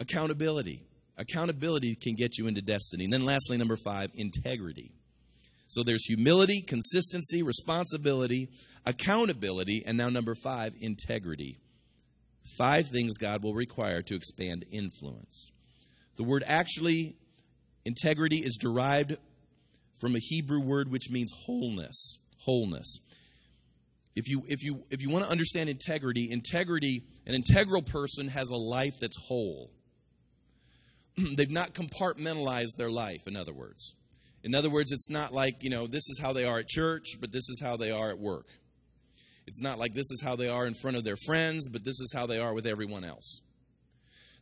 Accountability. 0.01 0.83
Accountability 1.19 1.95
can 1.95 2.15
get 2.15 2.39
you 2.39 2.47
into 2.49 2.63
destiny. 2.63 3.05
And 3.05 3.13
then 3.13 3.25
lastly, 3.27 3.59
number 3.59 3.77
five, 3.77 4.11
integrity. 4.15 4.91
So 5.69 5.85
there's 5.85 6.05
humility, 6.07 6.63
consistency, 6.63 7.43
responsibility, 7.43 8.49
accountability, 8.87 9.85
and 9.87 9.97
now 9.97 10.09
number 10.09 10.35
five, 10.35 10.73
integrity. 10.81 11.59
Five 12.59 12.89
things 12.89 13.19
God 13.19 13.43
will 13.43 13.55
require 13.55 14.03
to 14.03 14.17
expand 14.17 14.65
influence. 14.73 15.53
The 16.17 16.25
word 16.25 16.43
actually, 16.47 17.17
integrity, 17.85 18.39
is 18.39 18.59
derived 18.61 19.17
from 20.01 20.17
a 20.17 20.21
Hebrew 20.21 20.61
word 20.61 20.91
which 20.91 21.11
means 21.11 21.31
wholeness. 21.47 22.19
Wholeness. 22.39 22.99
If 24.17 24.29
you, 24.29 24.43
if 24.49 24.65
you, 24.65 24.83
if 24.91 25.03
you 25.03 25.11
want 25.11 25.25
to 25.27 25.31
understand 25.31 25.69
integrity, 25.69 26.29
integrity, 26.31 27.05
an 27.27 27.35
integral 27.35 27.83
person 27.83 28.29
has 28.29 28.51
a 28.51 28.57
life 28.57 28.95
that's 29.01 29.17
whole. 29.29 29.71
They've 31.37 31.51
not 31.51 31.75
compartmentalized 31.75 32.77
their 32.77 32.91
life, 32.91 33.27
in 33.27 33.37
other 33.37 33.53
words. 33.53 33.95
In 34.43 34.55
other 34.55 34.71
words, 34.71 34.93
it's 34.93 35.11
not 35.11 35.33
like, 35.33 35.63
you 35.63 35.71
know, 35.71 35.87
this 35.87 36.09
is 36.09 36.19
how 36.21 36.33
they 36.33 36.45
are 36.45 36.59
at 36.59 36.69
church, 36.69 37.17
but 37.21 37.33
this 37.33 37.49
is 37.49 37.61
how 37.63 37.77
they 37.77 37.91
are 37.91 38.11
at 38.11 38.19
work. 38.19 38.47
It's 39.47 39.61
not 39.61 39.79
like 39.79 39.93
this 39.93 40.11
is 40.11 40.23
how 40.23 40.37
they 40.37 40.49
are 40.49 40.67
in 40.67 40.75
front 40.75 40.97
of 40.97 41.05
their 41.05 41.17
friends, 41.17 41.69
but 41.69 41.85
this 41.85 42.01
is 42.01 42.13
how 42.15 42.27
they 42.27 42.39
are 42.39 42.55
with 42.55 42.67
everyone 42.67 43.05
else. 43.05 43.43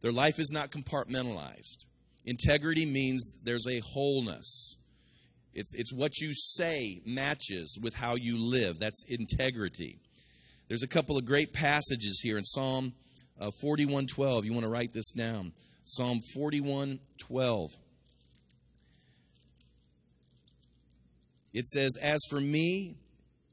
Their 0.00 0.12
life 0.12 0.38
is 0.38 0.52
not 0.52 0.70
compartmentalized. 0.70 1.84
Integrity 2.24 2.86
means 2.86 3.32
there's 3.42 3.66
a 3.66 3.80
wholeness. 3.80 4.76
It's, 5.54 5.74
it's 5.74 5.92
what 5.92 6.18
you 6.18 6.32
say 6.32 7.00
matches 7.04 7.78
with 7.82 7.94
how 7.94 8.14
you 8.16 8.36
live. 8.38 8.78
That's 8.78 9.04
integrity. 9.08 9.98
There's 10.68 10.82
a 10.82 10.88
couple 10.88 11.16
of 11.16 11.24
great 11.24 11.52
passages 11.52 12.20
here 12.22 12.36
in 12.36 12.44
Psalm 12.44 12.92
uh, 13.40 13.50
41:12. 13.62 14.44
You 14.44 14.52
want 14.52 14.64
to 14.64 14.70
write 14.70 14.92
this 14.92 15.10
down. 15.10 15.52
Psalm 15.90 16.20
41:12. 16.34 17.70
It 21.54 21.66
says, 21.66 21.96
"As 21.96 22.20
for 22.28 22.40
me, 22.40 22.98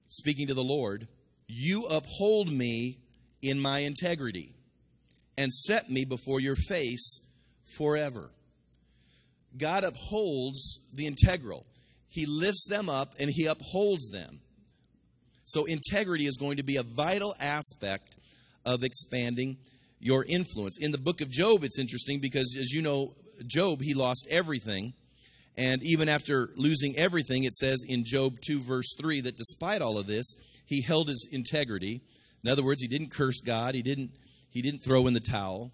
speaking 0.10 0.48
to 0.48 0.54
the 0.54 0.64
Lord, 0.64 1.08
you 1.48 1.86
uphold 1.86 2.52
me 2.52 3.00
in 3.42 3.60
my 3.60 3.80
integrity 3.80 4.54
and 5.38 5.54
set 5.54 5.90
me 5.90 6.04
before 6.04 6.40
your 6.40 6.56
face 6.56 7.22
forever. 7.78 8.32
God 9.58 9.84
upholds 9.84 10.80
the 10.94 11.08
integral. 11.08 11.66
He 12.10 12.26
lifts 12.26 12.68
them 12.68 12.90
up 12.90 13.14
and 13.18 13.30
he 13.30 13.46
upholds 13.46 14.10
them. 14.10 14.42
So, 15.46 15.66
integrity 15.66 16.26
is 16.26 16.38
going 16.38 16.58
to 16.58 16.64
be 16.64 16.78
a 16.78 16.84
vital 16.84 17.36
aspect 17.40 18.16
of 18.66 18.84
expanding 18.84 19.58
your 20.06 20.24
influence. 20.24 20.78
In 20.80 20.92
the 20.92 21.00
book 21.00 21.20
of 21.20 21.32
Job, 21.32 21.64
it's 21.64 21.80
interesting 21.80 22.20
because, 22.20 22.56
as 22.62 22.72
you 22.72 22.84
know, 22.84 23.16
Job, 23.48 23.82
he 23.82 23.96
lost 23.96 24.28
everything. 24.30 24.94
And 25.58 25.82
even 25.82 26.10
after 26.10 26.52
losing 26.56 26.96
everything, 26.96 27.44
it 27.44 27.56
says 27.56 27.84
in 27.88 28.04
Job 28.06 28.36
2, 28.46 28.60
verse 28.60 28.94
3, 29.00 29.22
that 29.22 29.36
despite 29.36 29.82
all 29.82 29.98
of 29.98 30.06
this, 30.06 30.36
he 30.68 30.82
held 30.82 31.08
his 31.08 31.28
integrity. 31.32 32.04
In 32.44 32.52
other 32.52 32.64
words, 32.64 32.84
he 32.84 32.88
didn't 32.88 33.10
curse 33.10 33.42
God. 33.44 33.74
He 33.74 33.82
didn't, 33.82 34.12
he 34.52 34.62
didn't 34.62 34.84
throw 34.84 35.08
in 35.08 35.16
the 35.16 35.20
towel. 35.20 35.72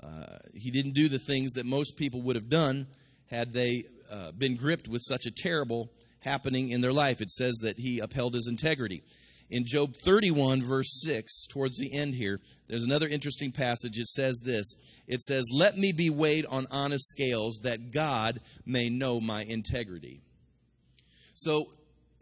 Uh, 0.00 0.38
he 0.54 0.70
didn't 0.70 0.92
do 0.92 1.08
the 1.08 1.18
things 1.18 1.54
that 1.54 1.66
most 1.66 1.96
people 1.96 2.22
would 2.22 2.36
have 2.36 2.48
done 2.48 2.86
had 3.32 3.52
they 3.52 3.82
uh, 4.12 4.30
been 4.30 4.54
gripped 4.54 4.86
with 4.86 5.02
such 5.02 5.26
a 5.26 5.32
terrible 5.32 5.90
happening 6.20 6.70
in 6.70 6.82
their 6.82 6.92
life. 6.92 7.20
It 7.20 7.32
says 7.32 7.58
that 7.64 7.80
he 7.80 7.98
upheld 7.98 8.34
his 8.34 8.46
integrity. 8.46 9.02
In 9.52 9.66
Job 9.66 9.94
31, 10.02 10.62
verse 10.62 11.02
6, 11.02 11.46
towards 11.48 11.76
the 11.76 11.92
end 11.92 12.14
here, 12.14 12.38
there's 12.68 12.84
another 12.84 13.06
interesting 13.06 13.52
passage. 13.52 13.98
It 13.98 14.06
says 14.06 14.40
this 14.42 14.74
It 15.06 15.20
says, 15.20 15.44
Let 15.52 15.76
me 15.76 15.92
be 15.92 16.08
weighed 16.08 16.46
on 16.46 16.66
honest 16.70 17.10
scales, 17.10 17.60
that 17.62 17.92
God 17.92 18.40
may 18.64 18.88
know 18.88 19.20
my 19.20 19.42
integrity. 19.42 20.22
So, 21.34 21.66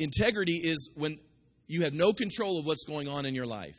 integrity 0.01 0.57
is 0.57 0.91
when 0.97 1.21
you 1.69 1.85
have 1.85 1.95
no 1.95 2.13
control 2.13 2.59
of 2.59 2.67
what's 2.67 2.85
going 2.85 3.07
on 3.07 3.25
in 3.25 3.37
your 3.37 3.47
life. 3.47 3.79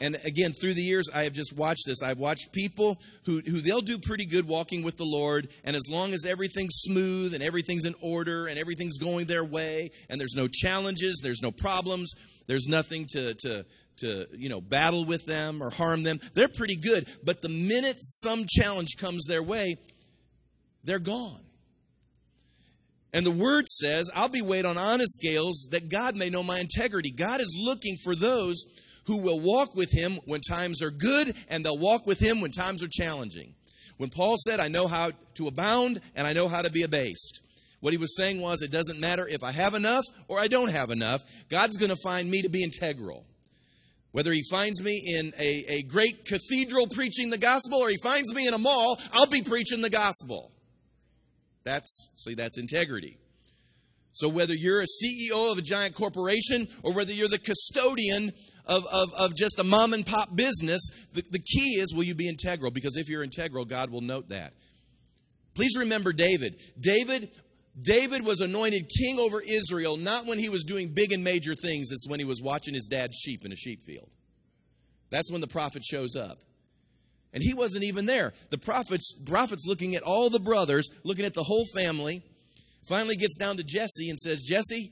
And 0.00 0.16
again, 0.24 0.52
through 0.52 0.74
the 0.74 0.82
years, 0.82 1.08
I 1.12 1.24
have 1.24 1.34
just 1.34 1.54
watched 1.54 1.84
this. 1.86 2.02
I've 2.02 2.18
watched 2.18 2.52
people 2.52 2.98
who, 3.26 3.40
who 3.40 3.60
they'll 3.60 3.82
do 3.82 3.98
pretty 3.98 4.24
good 4.24 4.48
walking 4.48 4.82
with 4.82 4.96
the 4.96 5.04
Lord, 5.04 5.48
and 5.62 5.76
as 5.76 5.88
long 5.90 6.14
as 6.14 6.24
everything's 6.24 6.74
smooth 6.76 7.34
and 7.34 7.42
everything's 7.42 7.84
in 7.84 7.94
order 8.00 8.46
and 8.46 8.58
everything's 8.58 8.98
going 8.98 9.26
their 9.26 9.44
way, 9.44 9.90
and 10.08 10.18
there's 10.18 10.34
no 10.34 10.48
challenges, 10.48 11.20
there's 11.22 11.42
no 11.42 11.50
problems, 11.50 12.12
there's 12.46 12.66
nothing 12.66 13.06
to, 13.10 13.34
to, 13.34 13.66
to 13.98 14.26
you 14.32 14.48
know 14.48 14.62
battle 14.62 15.04
with 15.04 15.26
them 15.26 15.62
or 15.62 15.68
harm 15.68 16.02
them, 16.02 16.18
they're 16.32 16.48
pretty 16.48 16.76
good. 16.76 17.06
But 17.22 17.42
the 17.42 17.50
minute 17.50 17.98
some 18.00 18.46
challenge 18.48 18.96
comes 18.98 19.26
their 19.26 19.42
way, 19.42 19.76
they're 20.82 20.98
gone. 20.98 21.44
And 23.12 23.26
the 23.26 23.30
word 23.32 23.68
says, 23.68 24.08
I'll 24.14 24.28
be 24.28 24.40
weighed 24.40 24.64
on 24.64 24.78
honest 24.78 25.14
scales 25.14 25.68
that 25.72 25.90
God 25.90 26.14
may 26.14 26.30
know 26.30 26.44
my 26.44 26.60
integrity. 26.60 27.10
God 27.10 27.40
is 27.40 27.58
looking 27.60 27.96
for 28.04 28.14
those 28.14 28.64
who 29.06 29.20
will 29.20 29.40
walk 29.40 29.74
with 29.74 29.90
him 29.90 30.18
when 30.24 30.40
times 30.40 30.82
are 30.82 30.90
good, 30.90 31.34
and 31.48 31.64
they'll 31.64 31.78
walk 31.78 32.06
with 32.06 32.20
him 32.20 32.40
when 32.40 32.50
times 32.50 32.82
are 32.82 32.88
challenging. 32.90 33.54
When 33.96 34.10
Paul 34.10 34.36
said, 34.38 34.60
I 34.60 34.68
know 34.68 34.86
how 34.86 35.10
to 35.34 35.46
abound 35.46 36.00
and 36.14 36.26
I 36.26 36.32
know 36.32 36.48
how 36.48 36.62
to 36.62 36.70
be 36.70 36.82
abased, 36.82 37.42
what 37.80 37.92
he 37.92 37.98
was 37.98 38.16
saying 38.16 38.40
was, 38.40 38.62
it 38.62 38.70
doesn't 38.70 39.00
matter 39.00 39.26
if 39.28 39.42
I 39.42 39.52
have 39.52 39.74
enough 39.74 40.04
or 40.28 40.38
I 40.38 40.48
don't 40.48 40.70
have 40.70 40.90
enough, 40.90 41.22
God's 41.48 41.76
going 41.76 41.90
to 41.90 41.96
find 42.02 42.30
me 42.30 42.42
to 42.42 42.48
be 42.48 42.62
integral. 42.62 43.26
Whether 44.12 44.32
he 44.32 44.42
finds 44.50 44.82
me 44.82 45.02
in 45.06 45.32
a, 45.38 45.64
a 45.68 45.82
great 45.82 46.24
cathedral 46.24 46.86
preaching 46.88 47.30
the 47.30 47.38
gospel 47.38 47.78
or 47.78 47.88
he 47.88 47.96
finds 48.02 48.34
me 48.34 48.46
in 48.46 48.54
a 48.54 48.58
mall, 48.58 48.98
I'll 49.12 49.26
be 49.26 49.42
preaching 49.42 49.82
the 49.82 49.90
gospel. 49.90 50.50
That's, 51.64 52.08
see, 52.16 52.34
that's 52.34 52.58
integrity. 52.58 53.18
So 54.12 54.28
whether 54.28 54.54
you're 54.54 54.82
a 54.82 54.86
CEO 54.86 55.52
of 55.52 55.58
a 55.58 55.62
giant 55.62 55.94
corporation 55.94 56.66
or 56.82 56.92
whether 56.92 57.12
you're 57.12 57.28
the 57.28 57.38
custodian 57.38 58.32
of, 58.66 58.84
of, 58.92 59.08
of 59.18 59.36
just 59.36 59.58
a 59.58 59.64
mom 59.64 59.92
and 59.92 60.06
pop 60.06 60.34
business, 60.34 60.80
the, 61.12 61.22
the 61.30 61.38
key 61.38 61.78
is 61.80 61.94
will 61.94 62.04
you 62.04 62.14
be 62.14 62.28
integral? 62.28 62.70
Because 62.70 62.96
if 62.96 63.08
you're 63.08 63.22
integral, 63.22 63.64
God 63.64 63.90
will 63.90 64.00
note 64.00 64.28
that. 64.28 64.52
Please 65.54 65.76
remember 65.76 66.12
David. 66.12 66.60
David 66.78 67.30
David 67.78 68.26
was 68.26 68.40
anointed 68.40 68.90
king 68.98 69.18
over 69.18 69.40
Israel 69.40 69.96
not 69.96 70.26
when 70.26 70.38
he 70.38 70.48
was 70.48 70.64
doing 70.64 70.92
big 70.92 71.12
and 71.12 71.22
major 71.22 71.54
things, 71.54 71.90
it's 71.92 72.08
when 72.08 72.18
he 72.18 72.26
was 72.26 72.42
watching 72.42 72.74
his 72.74 72.86
dad's 72.86 73.16
sheep 73.16 73.44
in 73.44 73.52
a 73.52 73.56
sheep 73.56 73.84
field. 73.84 74.08
That's 75.10 75.30
when 75.30 75.40
the 75.40 75.46
prophet 75.46 75.84
shows 75.84 76.16
up. 76.16 76.38
And 77.32 77.42
he 77.42 77.54
wasn't 77.54 77.84
even 77.84 78.06
there. 78.06 78.32
The 78.50 78.58
prophet's, 78.58 79.14
prophet's 79.24 79.66
looking 79.66 79.94
at 79.94 80.02
all 80.02 80.30
the 80.30 80.40
brothers, 80.40 80.88
looking 81.04 81.24
at 81.24 81.34
the 81.34 81.44
whole 81.44 81.64
family, 81.74 82.22
finally 82.88 83.16
gets 83.16 83.36
down 83.36 83.56
to 83.58 83.64
Jesse 83.64 84.10
and 84.10 84.18
says, 84.18 84.42
Jesse, 84.42 84.90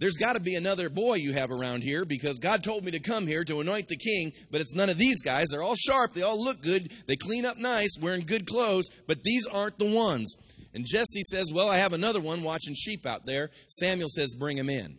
there's 0.00 0.14
got 0.14 0.34
to 0.34 0.40
be 0.40 0.54
another 0.54 0.88
boy 0.88 1.16
you 1.16 1.34
have 1.34 1.50
around 1.50 1.82
here 1.82 2.06
because 2.06 2.38
God 2.38 2.64
told 2.64 2.84
me 2.84 2.90
to 2.92 2.98
come 2.98 3.26
here 3.26 3.44
to 3.44 3.60
anoint 3.60 3.86
the 3.88 3.98
king, 3.98 4.32
but 4.50 4.62
it's 4.62 4.74
none 4.74 4.88
of 4.88 4.96
these 4.96 5.20
guys. 5.20 5.48
They're 5.50 5.62
all 5.62 5.76
sharp, 5.76 6.14
they 6.14 6.22
all 6.22 6.42
look 6.42 6.62
good, 6.62 6.90
they 7.06 7.16
clean 7.16 7.44
up 7.44 7.58
nice, 7.58 7.90
wearing 8.00 8.22
good 8.22 8.46
clothes, 8.46 8.88
but 9.06 9.22
these 9.22 9.46
aren't 9.46 9.78
the 9.78 9.94
ones. 9.94 10.34
And 10.72 10.86
Jesse 10.86 11.22
says, 11.22 11.52
Well, 11.52 11.68
I 11.68 11.76
have 11.76 11.92
another 11.92 12.20
one 12.20 12.42
watching 12.42 12.74
sheep 12.74 13.04
out 13.04 13.26
there. 13.26 13.50
Samuel 13.68 14.08
says, 14.08 14.34
Bring 14.34 14.56
him 14.56 14.70
in. 14.70 14.96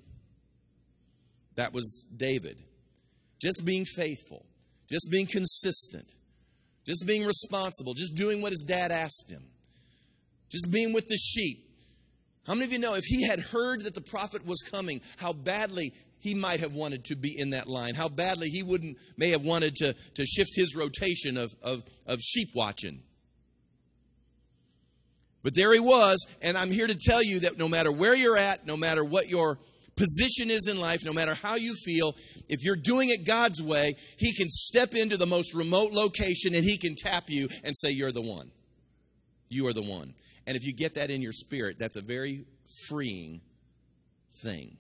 That 1.56 1.74
was 1.74 2.06
David. 2.16 2.58
Just 3.42 3.66
being 3.66 3.86
faithful, 3.86 4.46
just 4.88 5.10
being 5.12 5.26
consistent, 5.26 6.14
just 6.86 7.08
being 7.08 7.26
responsible, 7.26 7.96
just 7.96 8.16
doing 8.16 8.40
what 8.40 8.52
his 8.52 8.64
dad 8.68 8.92
asked 8.92 9.32
him, 9.32 9.48
just 10.52 10.70
being 10.72 10.94
with 10.94 11.08
the 11.08 11.18
sheep 11.18 11.71
how 12.48 12.54
many 12.54 12.66
of 12.66 12.74
you 12.74 12.80
know 12.80 12.96
if 12.96 13.04
he 13.06 13.26
had 13.28 13.40
heard 13.40 13.82
that 13.84 13.94
the 13.94 14.02
prophet 14.02 14.46
was 14.46 14.62
coming, 14.62 15.02
how 15.18 15.34
badly 15.34 15.94
he 16.20 16.34
might 16.34 16.60
have 16.60 16.74
wanted 16.74 17.06
to 17.06 17.16
be 17.16 17.38
in 17.38 17.52
that 17.52 17.68
line, 17.68 17.96
how 17.96 18.10
badly 18.10 18.50
he 18.50 18.64
wouldn't 18.64 18.98
may 19.18 19.30
have 19.30 19.44
wanted 19.44 19.76
to, 19.78 19.96
to 20.16 20.26
shift 20.26 20.52
his 20.56 20.76
rotation 20.76 21.38
of, 21.38 21.54
of, 21.62 21.84
of 22.08 22.20
sheep 22.20 22.50
watching. 22.56 23.02
But 25.44 25.56
there 25.56 25.74
he 25.74 25.80
was, 25.80 26.26
and 26.42 26.58
I'm 26.58 26.72
here 26.72 26.86
to 26.86 26.96
tell 26.96 27.24
you 27.24 27.42
that 27.42 27.58
no 27.58 27.68
matter 27.68 27.92
where 27.92 28.16
you're 28.16 28.38
at, 28.38 28.66
no 28.66 28.78
matter 28.78 29.04
what 29.04 29.28
your 29.28 29.58
position 29.96 30.50
is 30.50 30.68
in 30.68 30.80
life, 30.80 31.04
no 31.04 31.14
matter 31.14 31.34
how 31.34 31.56
you 31.56 31.74
feel, 31.86 32.16
if 32.48 32.64
you're 32.64 32.76
doing 32.76 33.10
it 33.10 33.26
God's 33.26 33.62
way, 33.62 33.94
He 34.18 34.34
can 34.34 34.50
step 34.50 34.94
into 34.94 35.18
the 35.18 35.26
most 35.26 35.54
remote 35.54 35.92
location 35.92 36.54
and 36.54 36.64
He 36.64 36.78
can 36.78 36.96
tap 36.96 37.26
you 37.28 37.48
and 37.64 37.76
say, 37.76 37.90
You're 37.92 38.12
the 38.12 38.22
one. 38.22 38.52
You 39.52 39.68
are 39.68 39.74
the 39.74 39.82
one. 39.82 40.14
And 40.48 40.56
if 40.56 40.66
you 40.66 40.72
get 40.72 40.96
that 40.96 41.12
in 41.12 41.22
your 41.22 41.34
spirit, 41.34 41.78
that's 41.78 41.98
a 41.98 42.02
very 42.02 42.46
freeing 42.88 43.42
thing. 44.32 44.78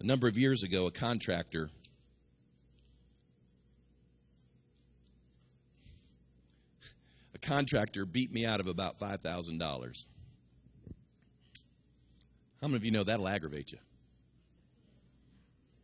A 0.00 0.04
number 0.04 0.26
of 0.26 0.38
years 0.38 0.62
ago, 0.62 0.86
a 0.86 0.90
contractor 0.90 1.68
a 7.34 7.38
contractor 7.38 8.06
beat 8.06 8.32
me 8.32 8.46
out 8.46 8.60
of 8.60 8.66
about 8.66 8.98
$5,000. 8.98 10.04
How 12.62 12.66
many 12.66 12.76
of 12.76 12.84
you 12.84 12.92
know 12.92 13.04
that'll 13.04 13.28
aggravate 13.28 13.72
you? 13.72 13.78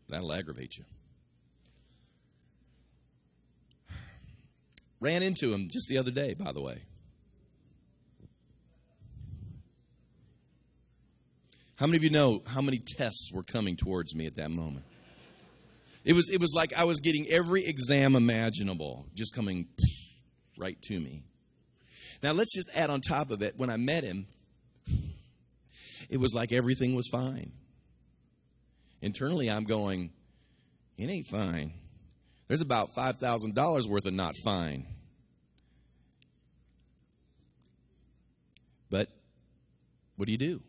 That'll 0.09 0.33
aggravate 0.33 0.79
you. 0.79 0.85
Ran 5.01 5.23
into 5.23 5.53
him 5.53 5.69
just 5.71 5.89
the 5.89 5.99
other 5.99 6.11
day, 6.11 6.35
by 6.35 6.53
the 6.53 6.61
way. 6.61 6.83
How 11.77 11.87
many 11.87 11.99
of 11.99 12.05
you 12.05 12.11
know 12.11 12.43
how 12.47 12.63
many 12.63 12.79
tests 12.79 13.31
were 13.33 13.43
coming 13.43 13.77
towards 13.77 14.15
me 14.15 14.27
at 14.27 14.37
that 14.37 14.51
moment? 14.51 14.85
It 16.05 16.15
was, 16.15 16.31
it 16.31 16.41
was 16.41 16.53
like 16.55 16.73
I 16.75 16.85
was 16.85 17.01
getting 17.01 17.27
every 17.31 17.67
exam 17.67 18.15
imaginable 18.15 19.07
just 19.15 19.35
coming 19.35 19.67
right 20.57 20.81
to 20.83 20.99
me. 20.99 21.23
Now, 22.23 22.33
let's 22.33 22.55
just 22.55 22.71
add 22.75 22.89
on 22.89 23.01
top 23.01 23.31
of 23.31 23.43
it, 23.43 23.55
when 23.59 23.69
I 23.69 23.77
met 23.77 24.05
him, 24.05 24.27
it 26.09 26.19
was 26.19 26.33
like 26.33 26.53
everything 26.53 26.95
was 26.95 27.09
fine. 27.13 27.53
Internally, 29.03 29.51
I'm 29.51 29.65
going, 29.65 30.13
it 30.97 31.11
ain't 31.11 31.27
fine. 31.27 31.73
There's 32.49 32.61
about 32.61 32.91
$5,000 32.97 33.89
worth 33.89 34.07
of 34.07 34.15
not 34.15 34.35
fine. 34.45 34.87
But 38.89 39.09
what 40.17 40.27
do 40.27 40.33
you 40.33 40.39
do? 40.39 40.63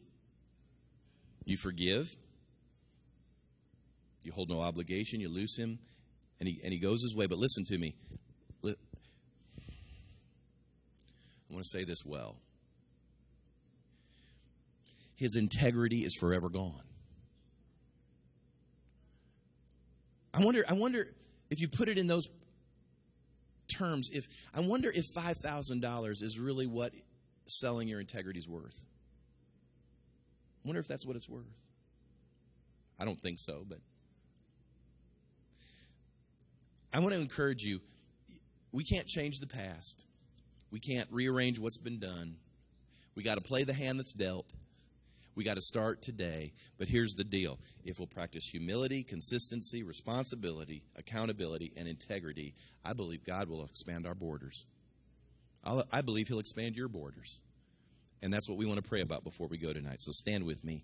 You 1.46 1.58
forgive. 1.58 2.16
You 4.24 4.32
hold 4.32 4.50
no 4.50 4.62
obligation. 4.62 5.22
You 5.22 5.30
lose 5.30 5.56
him. 5.58 5.80
And 6.40 6.50
he, 6.50 6.60
and 6.64 6.74
he 6.74 6.80
goes 6.80 7.02
his 7.02 7.16
way. 7.16 7.28
But 7.28 7.38
listen 7.38 7.64
to 7.66 7.78
me. 7.78 7.96
I 11.50 11.54
want 11.54 11.64
to 11.64 11.70
say 11.70 11.86
this 11.86 12.04
well. 12.06 12.36
His 15.16 15.36
integrity 15.36 16.00
is 16.00 16.16
forever 16.20 16.50
gone. 16.50 16.82
I 20.34 20.44
wonder, 20.44 20.64
I 20.68 20.74
wonder 20.74 21.08
if 21.50 21.60
you 21.60 21.68
put 21.68 21.90
it 21.90 21.98
in 21.98 22.08
those 22.08 22.30
terms, 23.68 24.10
if 24.14 24.26
I 24.54 24.62
wonder 24.62 24.92
if 24.94 25.06
five 25.16 25.38
thousand 25.38 25.82
dollars 25.82 26.22
is 26.22 26.40
really 26.40 26.68
what 26.68 26.94
selling 27.48 27.88
your 27.88 28.00
integrity 28.00 28.40
is 28.40 28.48
worth 28.48 28.84
wonder 30.68 30.82
if 30.82 30.88
that's 30.88 31.06
what 31.06 31.16
it's 31.16 31.30
worth. 31.30 31.46
I 33.00 33.06
don't 33.06 33.20
think 33.20 33.40
so, 33.40 33.64
but 33.68 33.80
I 36.94 37.00
want 37.00 37.14
to 37.14 37.22
encourage 37.22 37.64
you. 37.64 37.80
We 38.74 38.84
can't 38.84 39.08
change 39.08 39.40
the 39.40 39.48
past. 39.48 40.04
We 40.72 40.80
can't 40.80 41.08
rearrange 41.10 41.58
what's 41.58 41.78
been 41.78 42.00
done. 42.00 42.36
We 43.16 43.24
got 43.24 43.36
to 43.36 43.42
play 43.42 43.64
the 43.64 43.74
hand 43.74 43.98
that's 43.98 44.12
dealt. 44.12 44.46
We 45.38 45.44
got 45.44 45.54
to 45.54 45.62
start 45.62 46.02
today. 46.02 46.52
But 46.80 46.88
here's 46.88 47.14
the 47.14 47.24
deal 47.24 47.60
if 47.86 48.00
we'll 48.00 48.08
practice 48.08 48.44
humility, 48.50 49.04
consistency, 49.04 49.84
responsibility, 49.84 50.82
accountability, 50.96 51.72
and 51.78 51.88
integrity, 51.88 52.56
I 52.84 52.94
believe 52.94 53.24
God 53.24 53.48
will 53.48 53.64
expand 53.64 54.08
our 54.08 54.16
borders. 54.16 54.66
i 55.64 56.02
believe 56.02 56.28
He'll 56.28 56.40
expand 56.40 56.76
your 56.76 56.88
borders. 56.88 57.40
And 58.24 58.34
that's 58.34 58.50
what 58.50 58.58
we 58.58 58.66
want 58.66 58.84
to 58.84 58.90
pray 58.90 59.02
about 59.02 59.24
before 59.24 59.46
we 59.46 59.60
go 59.60 59.72
tonight. 59.72 60.02
So 60.02 60.12
stand 60.12 60.44
with 60.44 60.64
me. 60.64 60.84